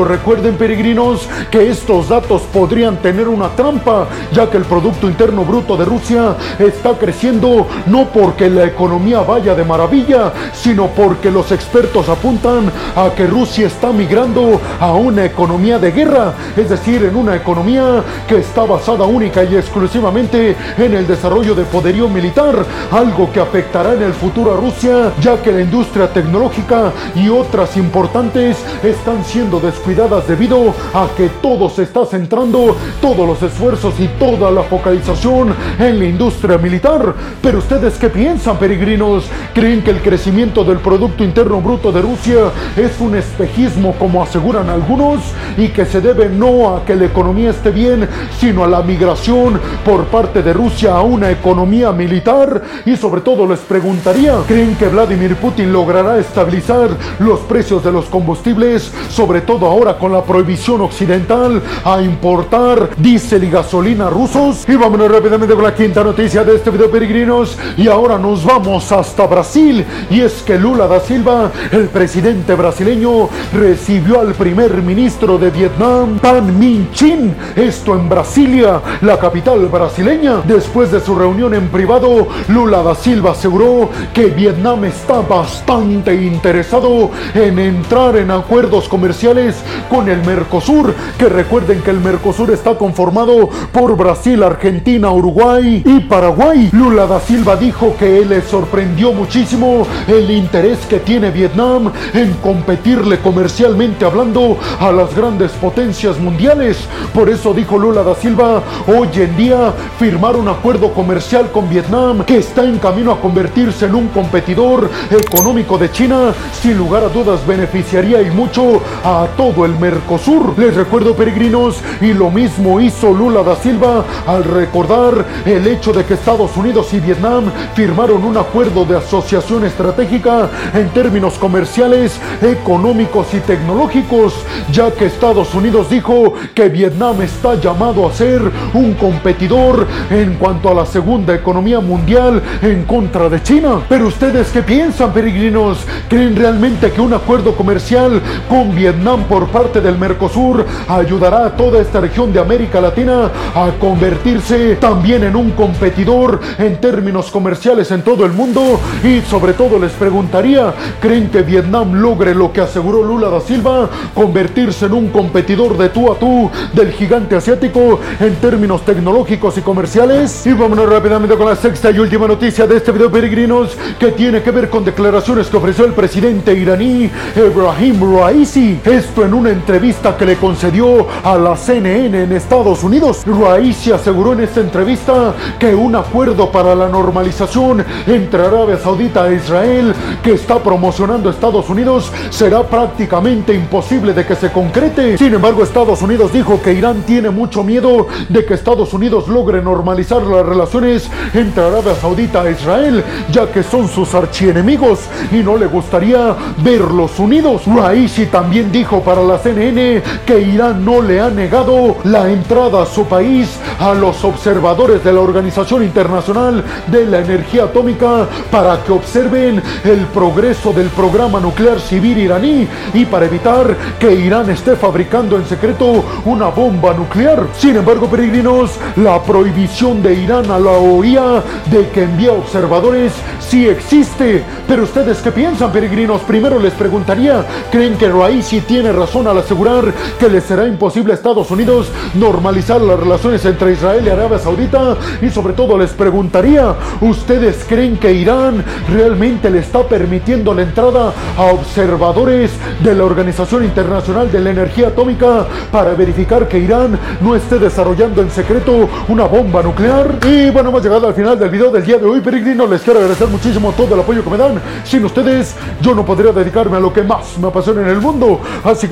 Recuerden 0.00 0.56
peregrinos 0.56 1.28
que 1.50 1.70
estos 1.70 2.08
datos 2.08 2.42
podrían 2.52 2.96
tener 2.96 3.28
una 3.28 3.50
trampa, 3.50 4.06
ya 4.32 4.48
que 4.50 4.56
el 4.56 4.64
Producto 4.64 5.08
Interno 5.08 5.44
Bruto 5.44 5.76
de 5.76 5.84
Rusia 5.84 6.36
está 6.58 6.94
creciendo 6.94 7.66
no 7.86 8.08
porque 8.08 8.48
la 8.48 8.64
economía 8.64 9.20
vaya 9.20 9.54
de 9.54 9.64
maravilla, 9.64 10.32
sino 10.52 10.86
porque 10.88 11.30
los 11.30 11.52
expertos 11.52 12.08
apuntan 12.08 12.70
a 12.96 13.10
que 13.14 13.26
Rusia 13.26 13.66
está 13.66 13.92
migrando 13.92 14.60
a 14.80 14.92
una 14.92 15.24
economía 15.24 15.78
de 15.78 15.92
guerra, 15.92 16.34
es 16.56 16.68
decir, 16.68 17.04
en 17.04 17.16
una 17.16 17.36
economía 17.36 18.02
que 18.26 18.38
está 18.38 18.62
basada 18.62 19.04
única 19.04 19.44
y 19.44 19.56
exclusivamente 19.56 20.56
en 20.78 20.94
el 20.94 21.06
desarrollo 21.06 21.54
de 21.54 21.64
poderío 21.64 22.08
militar, 22.08 22.64
algo 22.90 23.32
que 23.32 23.40
afectará 23.40 23.94
en 23.94 24.02
el 24.02 24.14
futuro 24.14 24.54
a 24.54 24.56
Rusia, 24.56 25.12
ya 25.20 25.40
que 25.42 25.52
la 25.52 25.60
industria 25.60 26.12
tecnológica 26.12 26.92
y 27.14 27.28
otras 27.28 27.76
importantes 27.76 28.58
están 28.82 29.24
siendo 29.24 29.60
descuidadas 29.82 30.28
debido 30.28 30.72
a 30.94 31.08
que 31.16 31.28
todo 31.42 31.68
se 31.68 31.82
está 31.82 32.06
centrando, 32.06 32.76
todos 33.00 33.26
los 33.26 33.42
esfuerzos 33.42 33.98
y 33.98 34.06
toda 34.16 34.48
la 34.48 34.62
focalización 34.62 35.52
en 35.76 35.98
la 35.98 36.04
industria 36.04 36.56
militar. 36.56 37.12
Pero 37.42 37.58
ustedes 37.58 37.94
qué 37.94 38.08
piensan, 38.08 38.58
peregrinos? 38.58 39.24
¿Creen 39.52 39.82
que 39.82 39.90
el 39.90 40.00
crecimiento 40.00 40.62
del 40.62 40.78
Producto 40.78 41.24
Interno 41.24 41.60
Bruto 41.60 41.90
de 41.90 42.00
Rusia 42.00 42.52
es 42.76 43.00
un 43.00 43.16
espejismo 43.16 43.96
como 43.98 44.22
aseguran 44.22 44.70
algunos 44.70 45.20
y 45.56 45.66
que 45.70 45.84
se 45.84 46.00
debe 46.00 46.28
no 46.28 46.76
a 46.76 46.84
que 46.84 46.94
la 46.94 47.06
economía 47.06 47.50
esté 47.50 47.72
bien, 47.72 48.08
sino 48.38 48.62
a 48.62 48.68
la 48.68 48.82
migración 48.82 49.60
por 49.84 50.04
parte 50.04 50.44
de 50.44 50.52
Rusia 50.52 50.94
a 50.94 51.02
una 51.02 51.28
economía 51.28 51.90
militar? 51.90 52.62
Y 52.86 52.96
sobre 52.96 53.22
todo 53.22 53.48
les 53.48 53.58
preguntaría, 53.58 54.36
¿creen 54.46 54.76
que 54.76 54.86
Vladimir 54.86 55.34
Putin 55.34 55.72
logrará 55.72 56.20
estabilizar 56.20 56.90
los 57.18 57.40
precios 57.40 57.82
de 57.82 57.90
los 57.90 58.04
combustibles, 58.04 58.92
sobre 59.10 59.40
todo 59.40 59.71
ahora 59.72 59.96
con 59.96 60.12
la 60.12 60.22
prohibición 60.22 60.82
occidental 60.82 61.62
a 61.82 62.02
importar 62.02 62.90
diésel 62.98 63.44
y 63.44 63.50
gasolina 63.50 64.10
rusos? 64.10 64.68
Y 64.68 64.76
vámonos 64.76 65.10
rápidamente 65.10 65.54
con 65.54 65.64
la 65.64 65.74
quinta 65.74 66.04
noticia 66.04 66.44
de 66.44 66.56
este 66.56 66.70
video 66.70 66.90
peregrinos 66.90 67.56
y 67.78 67.88
ahora 67.88 68.18
nos 68.18 68.44
vamos 68.44 68.92
hasta 68.92 69.26
Brasil 69.26 69.84
y 70.10 70.20
es 70.20 70.42
que 70.42 70.58
Lula 70.58 70.86
da 70.86 71.00
Silva, 71.00 71.50
el 71.70 71.88
presidente 71.88 72.54
brasileño, 72.54 73.30
recibió 73.54 74.20
al 74.20 74.34
primer 74.34 74.82
ministro 74.82 75.38
de 75.38 75.50
Vietnam, 75.50 76.18
Tan 76.18 76.58
Minh 76.58 76.90
Chin, 76.92 77.34
esto 77.56 77.94
en 77.94 78.10
Brasilia, 78.10 78.80
la 79.00 79.18
capital 79.18 79.66
brasileña. 79.68 80.42
Después 80.44 80.92
de 80.92 81.00
su 81.00 81.14
reunión 81.14 81.54
en 81.54 81.68
privado, 81.68 82.28
Lula 82.48 82.82
da 82.82 82.94
Silva 82.94 83.30
aseguró 83.30 83.88
que 84.12 84.26
Vietnam 84.26 84.84
está 84.84 85.22
bastante 85.22 86.14
interesado 86.14 87.10
en 87.34 87.58
entrar 87.58 88.16
en 88.16 88.30
acuerdos 88.30 88.86
comerciales 88.86 89.61
con 89.88 90.08
el 90.08 90.24
Mercosur, 90.24 90.94
que 91.18 91.28
recuerden 91.28 91.82
que 91.82 91.90
el 91.90 92.00
Mercosur 92.00 92.50
está 92.50 92.76
conformado 92.76 93.48
por 93.72 93.96
Brasil, 93.96 94.42
Argentina, 94.42 95.10
Uruguay 95.10 95.82
y 95.84 96.00
Paraguay. 96.00 96.70
Lula 96.72 97.06
da 97.06 97.20
Silva 97.20 97.56
dijo 97.56 97.94
que 97.98 98.24
le 98.24 98.42
sorprendió 98.42 99.12
muchísimo 99.12 99.86
el 100.06 100.30
interés 100.30 100.78
que 100.88 101.00
tiene 101.00 101.30
Vietnam 101.30 101.92
en 102.14 102.32
competirle 102.34 103.18
comercialmente 103.18 104.04
hablando 104.04 104.56
a 104.80 104.92
las 104.92 105.14
grandes 105.14 105.52
potencias 105.52 106.18
mundiales. 106.18 106.78
Por 107.14 107.28
eso 107.28 107.52
dijo 107.52 107.78
Lula 107.78 108.02
da 108.02 108.14
Silva, 108.14 108.62
hoy 108.86 109.08
en 109.14 109.36
día 109.36 109.72
firmar 109.98 110.36
un 110.36 110.48
acuerdo 110.48 110.92
comercial 110.92 111.50
con 111.50 111.68
Vietnam 111.68 112.24
que 112.24 112.38
está 112.38 112.64
en 112.64 112.78
camino 112.78 113.12
a 113.12 113.20
convertirse 113.20 113.86
en 113.86 113.94
un 113.94 114.08
competidor 114.08 114.90
económico 115.10 115.78
de 115.78 115.90
China, 115.90 116.32
sin 116.60 116.76
lugar 116.78 117.04
a 117.04 117.08
dudas 117.08 117.46
beneficiaría 117.46 118.22
y 118.22 118.30
mucho 118.30 118.80
a 119.04 119.26
el 119.64 119.78
Mercosur. 119.78 120.58
Les 120.58 120.74
recuerdo 120.74 121.14
peregrinos 121.14 121.76
y 122.00 122.12
lo 122.12 122.30
mismo 122.30 122.80
hizo 122.80 123.12
Lula 123.12 123.42
da 123.42 123.54
Silva 123.56 124.04
al 124.26 124.44
recordar 124.44 125.24
el 125.44 125.66
hecho 125.66 125.92
de 125.92 126.04
que 126.04 126.14
Estados 126.14 126.56
Unidos 126.56 126.92
y 126.94 127.00
Vietnam 127.00 127.44
firmaron 127.74 128.24
un 128.24 128.36
acuerdo 128.36 128.84
de 128.84 128.96
asociación 128.96 129.64
estratégica 129.64 130.48
en 130.74 130.88
términos 130.90 131.34
comerciales, 131.34 132.18
económicos 132.40 133.26
y 133.34 133.40
tecnológicos, 133.40 134.34
ya 134.72 134.90
que 134.90 135.06
Estados 135.06 135.54
Unidos 135.54 135.90
dijo 135.90 136.32
que 136.54 136.68
Vietnam 136.68 137.20
está 137.20 137.54
llamado 137.60 138.08
a 138.08 138.12
ser 138.12 138.40
un 138.72 138.94
competidor 138.94 139.86
en 140.10 140.34
cuanto 140.34 140.70
a 140.70 140.74
la 140.74 140.86
segunda 140.86 141.34
economía 141.34 141.80
mundial 141.80 142.42
en 142.62 142.84
contra 142.84 143.28
de 143.28 143.42
China. 143.42 143.82
Pero 143.88 144.06
ustedes 144.06 144.48
qué 144.48 144.62
piensan, 144.62 145.12
peregrinos? 145.12 145.78
¿Creen 146.08 146.36
realmente 146.36 146.90
que 146.90 147.00
un 147.00 147.12
acuerdo 147.12 147.54
comercial 147.54 148.20
con 148.48 148.74
Vietnam 148.74 149.24
por 149.24 149.41
parte 149.48 149.80
del 149.80 149.98
Mercosur 149.98 150.64
ayudará 150.88 151.46
a 151.46 151.56
toda 151.56 151.80
esta 151.80 152.00
región 152.00 152.32
de 152.32 152.40
América 152.40 152.80
Latina 152.80 153.30
a 153.54 153.70
convertirse 153.78 154.76
también 154.76 155.24
en 155.24 155.36
un 155.36 155.50
competidor 155.52 156.40
en 156.58 156.80
términos 156.80 157.30
comerciales 157.30 157.90
en 157.90 158.02
todo 158.02 158.24
el 158.24 158.32
mundo? 158.32 158.80
Y 159.04 159.20
sobre 159.22 159.52
todo 159.52 159.78
les 159.78 159.92
preguntaría, 159.92 160.74
¿creen 161.00 161.30
que 161.30 161.42
Vietnam 161.42 161.94
logre 161.94 162.34
lo 162.34 162.52
que 162.52 162.60
aseguró 162.60 163.02
Lula 163.02 163.28
da 163.28 163.40
Silva, 163.40 163.88
convertirse 164.14 164.86
en 164.86 164.92
un 164.92 165.08
competidor 165.08 165.76
de 165.76 165.88
tú 165.88 166.12
a 166.12 166.18
tú 166.18 166.50
del 166.72 166.92
gigante 166.92 167.36
asiático 167.36 168.00
en 168.20 168.34
términos 168.36 168.84
tecnológicos 168.84 169.58
y 169.58 169.62
comerciales? 169.62 170.46
Y 170.46 170.52
vámonos 170.52 170.88
rápidamente 170.88 171.36
con 171.36 171.46
la 171.46 171.56
sexta 171.56 171.90
y 171.90 171.98
última 171.98 172.26
noticia 172.26 172.66
de 172.66 172.76
este 172.76 172.92
video, 172.92 173.10
peregrinos, 173.10 173.76
que 173.98 174.12
tiene 174.12 174.42
que 174.42 174.50
ver 174.50 174.68
con 174.68 174.84
declaraciones 174.84 175.48
que 175.48 175.56
ofreció 175.56 175.84
el 175.84 175.92
presidente 175.92 176.54
iraní 176.54 177.10
Ebrahim 177.34 178.16
Raisi. 178.16 178.80
Esto 178.84 179.24
en 179.24 179.31
una 179.34 179.50
entrevista 179.50 180.16
que 180.16 180.26
le 180.26 180.36
concedió 180.36 181.06
a 181.22 181.36
la 181.36 181.56
CNN 181.56 182.24
en 182.24 182.32
Estados 182.32 182.82
Unidos. 182.82 183.22
Raisi 183.26 183.92
aseguró 183.92 184.32
en 184.32 184.40
esta 184.40 184.60
entrevista 184.60 185.34
que 185.58 185.74
un 185.74 185.94
acuerdo 185.94 186.50
para 186.50 186.74
la 186.74 186.88
normalización 186.88 187.84
entre 188.06 188.44
Arabia 188.44 188.78
Saudita 188.78 189.28
e 189.28 189.36
Israel 189.36 189.94
que 190.22 190.32
está 190.32 190.58
promocionando 190.58 191.30
Estados 191.30 191.68
Unidos 191.68 192.12
será 192.30 192.62
prácticamente 192.62 193.54
imposible 193.54 194.12
de 194.12 194.26
que 194.26 194.36
se 194.36 194.50
concrete. 194.50 195.18
Sin 195.18 195.34
embargo, 195.34 195.62
Estados 195.62 196.02
Unidos 196.02 196.32
dijo 196.32 196.60
que 196.62 196.72
Irán 196.72 197.02
tiene 197.02 197.30
mucho 197.30 197.62
miedo 197.62 198.06
de 198.28 198.44
que 198.44 198.54
Estados 198.54 198.92
Unidos 198.92 199.28
logre 199.28 199.62
normalizar 199.62 200.22
las 200.22 200.44
relaciones 200.44 201.10
entre 201.34 201.64
Arabia 201.64 201.94
Saudita 201.94 202.48
e 202.48 202.52
Israel, 202.52 203.04
ya 203.30 203.50
que 203.50 203.62
son 203.62 203.88
sus 203.88 204.14
archienemigos 204.14 205.00
y 205.30 205.36
no 205.36 205.56
le 205.56 205.66
gustaría 205.66 206.36
verlos 206.58 207.18
unidos. 207.18 207.62
Raisi 207.66 208.26
también 208.26 208.70
dijo 208.70 209.00
para 209.00 209.21
la 209.22 209.38
CNN 209.38 210.02
que 210.26 210.40
Irán 210.40 210.84
no 210.84 211.00
le 211.00 211.20
ha 211.20 211.30
negado 211.30 211.96
la 212.04 212.30
entrada 212.30 212.82
a 212.82 212.86
su 212.86 213.06
país 213.06 213.58
a 213.78 213.94
los 213.94 214.24
observadores 214.24 215.04
de 215.04 215.12
la 215.12 215.20
Organización 215.20 215.82
Internacional 215.82 216.64
de 216.86 217.06
la 217.06 217.20
Energía 217.20 217.64
Atómica 217.64 218.26
para 218.50 218.82
que 218.84 218.92
observen 218.92 219.62
el 219.84 220.06
progreso 220.06 220.72
del 220.72 220.88
programa 220.88 221.40
nuclear 221.40 221.80
civil 221.80 222.18
iraní 222.18 222.66
y 222.94 223.04
para 223.04 223.26
evitar 223.26 223.76
que 223.98 224.14
Irán 224.14 224.50
esté 224.50 224.76
fabricando 224.76 225.36
en 225.36 225.46
secreto 225.46 226.04
una 226.24 226.48
bomba 226.48 226.94
nuclear. 226.94 227.46
Sin 227.56 227.76
embargo, 227.76 228.08
peregrinos, 228.08 228.78
la 228.96 229.22
prohibición 229.22 230.02
de 230.02 230.14
Irán 230.14 230.50
a 230.50 230.58
la 230.58 230.72
OIA 230.72 231.42
de 231.70 231.88
que 231.90 232.04
envíe 232.04 232.28
observadores 232.28 233.12
sí 233.40 233.68
existe. 233.68 234.42
Pero 234.66 234.84
ustedes 234.84 235.18
qué 235.18 235.30
piensan, 235.32 235.72
peregrinos? 235.72 236.22
Primero 236.22 236.58
les 236.58 236.72
preguntaría, 236.72 237.44
¿creen 237.70 237.96
que 237.96 238.08
Raisi 238.08 238.60
tiene 238.62 238.92
razón 238.92 239.11
razón 239.12 239.28
al 239.28 239.36
asegurar 239.36 239.92
que 240.18 240.26
le 240.26 240.40
será 240.40 240.66
imposible 240.66 241.12
a 241.12 241.16
Estados 241.16 241.50
Unidos 241.50 241.88
normalizar 242.14 242.80
las 242.80 242.98
relaciones 242.98 243.44
entre 243.44 243.72
Israel 243.72 244.02
y 244.06 244.08
Arabia 244.08 244.38
Saudita 244.38 244.96
y 245.20 245.28
sobre 245.28 245.52
todo 245.52 245.76
les 245.76 245.90
preguntaría, 245.90 246.74
¿ustedes 247.02 247.62
creen 247.68 247.98
que 247.98 248.10
Irán 248.10 248.64
realmente 248.88 249.50
le 249.50 249.58
está 249.58 249.82
permitiendo 249.86 250.54
la 250.54 250.62
entrada 250.62 251.12
a 251.36 251.42
observadores 251.42 252.52
de 252.82 252.94
la 252.94 253.04
Organización 253.04 253.64
Internacional 253.64 254.32
de 254.32 254.40
la 254.40 254.50
Energía 254.50 254.88
Atómica 254.88 255.46
para 255.70 255.92
verificar 255.92 256.48
que 256.48 256.58
Irán 256.58 256.98
no 257.20 257.36
esté 257.36 257.58
desarrollando 257.58 258.22
en 258.22 258.30
secreto 258.30 258.88
una 259.08 259.26
bomba 259.26 259.62
nuclear? 259.62 260.20
Y 260.26 260.48
bueno, 260.48 260.70
hemos 260.70 260.82
llegado 260.82 261.06
al 261.06 261.12
final 261.12 261.38
del 261.38 261.50
video 261.50 261.70
del 261.70 261.84
día 261.84 261.98
de 261.98 262.06
hoy, 262.06 262.22
peregrinos, 262.22 262.70
les 262.70 262.80
quiero 262.80 263.00
agradecer 263.00 263.28
muchísimo 263.28 263.72
todo 263.72 263.94
el 263.94 264.00
apoyo 264.00 264.24
que 264.24 264.30
me 264.30 264.38
dan. 264.38 264.58
Sin 264.84 265.04
ustedes, 265.04 265.54
yo 265.82 265.94
no 265.94 266.02
podría 266.02 266.32
dedicarme 266.32 266.78
a 266.78 266.80
lo 266.80 266.90
que 266.90 267.02
más 267.02 267.36
me 267.38 267.48
apasiona 267.48 267.82
en 267.82 267.88
el 267.88 268.00
mundo. 268.00 268.40
Así 268.64 268.88
que 268.88 268.91